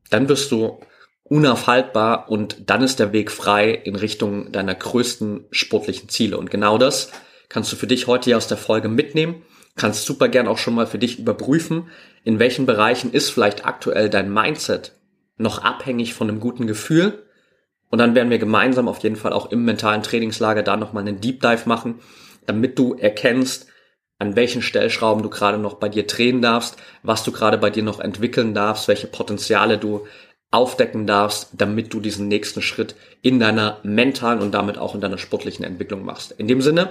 dann 0.09 0.27
wirst 0.29 0.51
du 0.51 0.79
unaufhaltbar 1.23 2.29
und 2.29 2.69
dann 2.69 2.81
ist 2.81 2.99
der 2.99 3.13
Weg 3.13 3.31
frei 3.31 3.71
in 3.71 3.95
Richtung 3.95 4.51
deiner 4.51 4.75
größten 4.75 5.45
sportlichen 5.51 6.09
Ziele. 6.09 6.37
Und 6.37 6.49
genau 6.49 6.77
das 6.77 7.11
kannst 7.49 7.71
du 7.71 7.75
für 7.75 7.87
dich 7.87 8.07
heute 8.07 8.25
hier 8.25 8.37
aus 8.37 8.47
der 8.47 8.57
Folge 8.57 8.89
mitnehmen. 8.89 9.43
Kannst 9.75 10.05
super 10.05 10.27
gern 10.27 10.47
auch 10.47 10.57
schon 10.57 10.75
mal 10.75 10.87
für 10.87 10.97
dich 10.97 11.19
überprüfen, 11.19 11.89
in 12.23 12.39
welchen 12.39 12.65
Bereichen 12.65 13.13
ist 13.13 13.29
vielleicht 13.29 13.65
aktuell 13.65 14.09
dein 14.09 14.33
Mindset 14.33 14.93
noch 15.37 15.63
abhängig 15.63 16.13
von 16.13 16.29
einem 16.29 16.39
guten 16.39 16.67
Gefühl. 16.67 17.23
Und 17.89 17.99
dann 17.99 18.13
werden 18.13 18.29
wir 18.29 18.39
gemeinsam 18.39 18.87
auf 18.87 18.99
jeden 18.99 19.15
Fall 19.15 19.31
auch 19.31 19.51
im 19.51 19.63
mentalen 19.65 20.03
Trainingslager 20.03 20.63
da 20.63 20.77
nochmal 20.77 21.07
einen 21.07 21.21
Deep 21.21 21.41
Dive 21.41 21.63
machen, 21.65 21.99
damit 22.45 22.77
du 22.77 22.93
erkennst, 22.95 23.67
an 24.19 24.35
welchen 24.35 24.61
Stellschrauben 24.61 25.23
du 25.23 25.29
gerade 25.29 25.57
noch 25.57 25.75
bei 25.75 25.89
dir 25.89 26.05
drehen 26.05 26.41
darfst, 26.41 26.77
was 27.03 27.23
du 27.23 27.31
gerade 27.31 27.57
bei 27.57 27.69
dir 27.69 27.83
noch 27.83 27.99
entwickeln 27.99 28.53
darfst, 28.53 28.87
welche 28.87 29.07
Potenziale 29.07 29.77
du 29.77 30.05
aufdecken 30.51 31.07
darfst, 31.07 31.49
damit 31.53 31.93
du 31.93 31.99
diesen 31.99 32.27
nächsten 32.27 32.61
Schritt 32.61 32.95
in 33.21 33.39
deiner 33.39 33.77
mentalen 33.83 34.41
und 34.41 34.51
damit 34.51 34.77
auch 34.77 34.95
in 34.95 35.01
deiner 35.01 35.17
sportlichen 35.17 35.63
Entwicklung 35.63 36.03
machst. 36.03 36.33
In 36.33 36.47
dem 36.47 36.61
Sinne 36.61 36.89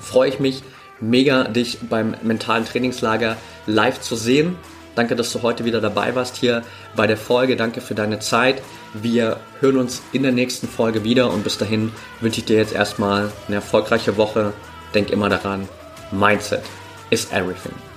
freue 0.00 0.30
ich 0.30 0.40
mich 0.40 0.62
mega, 1.00 1.44
dich 1.44 1.78
beim 1.88 2.14
mentalen 2.22 2.64
Trainingslager 2.64 3.36
live 3.66 4.00
zu 4.00 4.16
sehen. 4.16 4.56
Danke, 4.94 5.16
dass 5.16 5.32
du 5.32 5.42
heute 5.42 5.64
wieder 5.64 5.80
dabei 5.80 6.14
warst 6.14 6.36
hier 6.36 6.62
bei 6.96 7.06
der 7.06 7.16
Folge. 7.16 7.56
Danke 7.56 7.80
für 7.80 7.94
deine 7.94 8.18
Zeit. 8.18 8.62
Wir 8.94 9.38
hören 9.60 9.76
uns 9.76 10.02
in 10.12 10.22
der 10.22 10.32
nächsten 10.32 10.68
Folge 10.68 11.04
wieder 11.04 11.32
und 11.32 11.44
bis 11.44 11.58
dahin 11.58 11.92
wünsche 12.20 12.40
ich 12.40 12.46
dir 12.46 12.56
jetzt 12.56 12.74
erstmal 12.74 13.32
eine 13.46 13.56
erfolgreiche 13.56 14.16
Woche. 14.16 14.52
Denk 14.94 15.10
immer 15.10 15.28
daran, 15.28 15.68
Mindset 16.10 16.68
is 17.12 17.32
everything. 17.32 17.89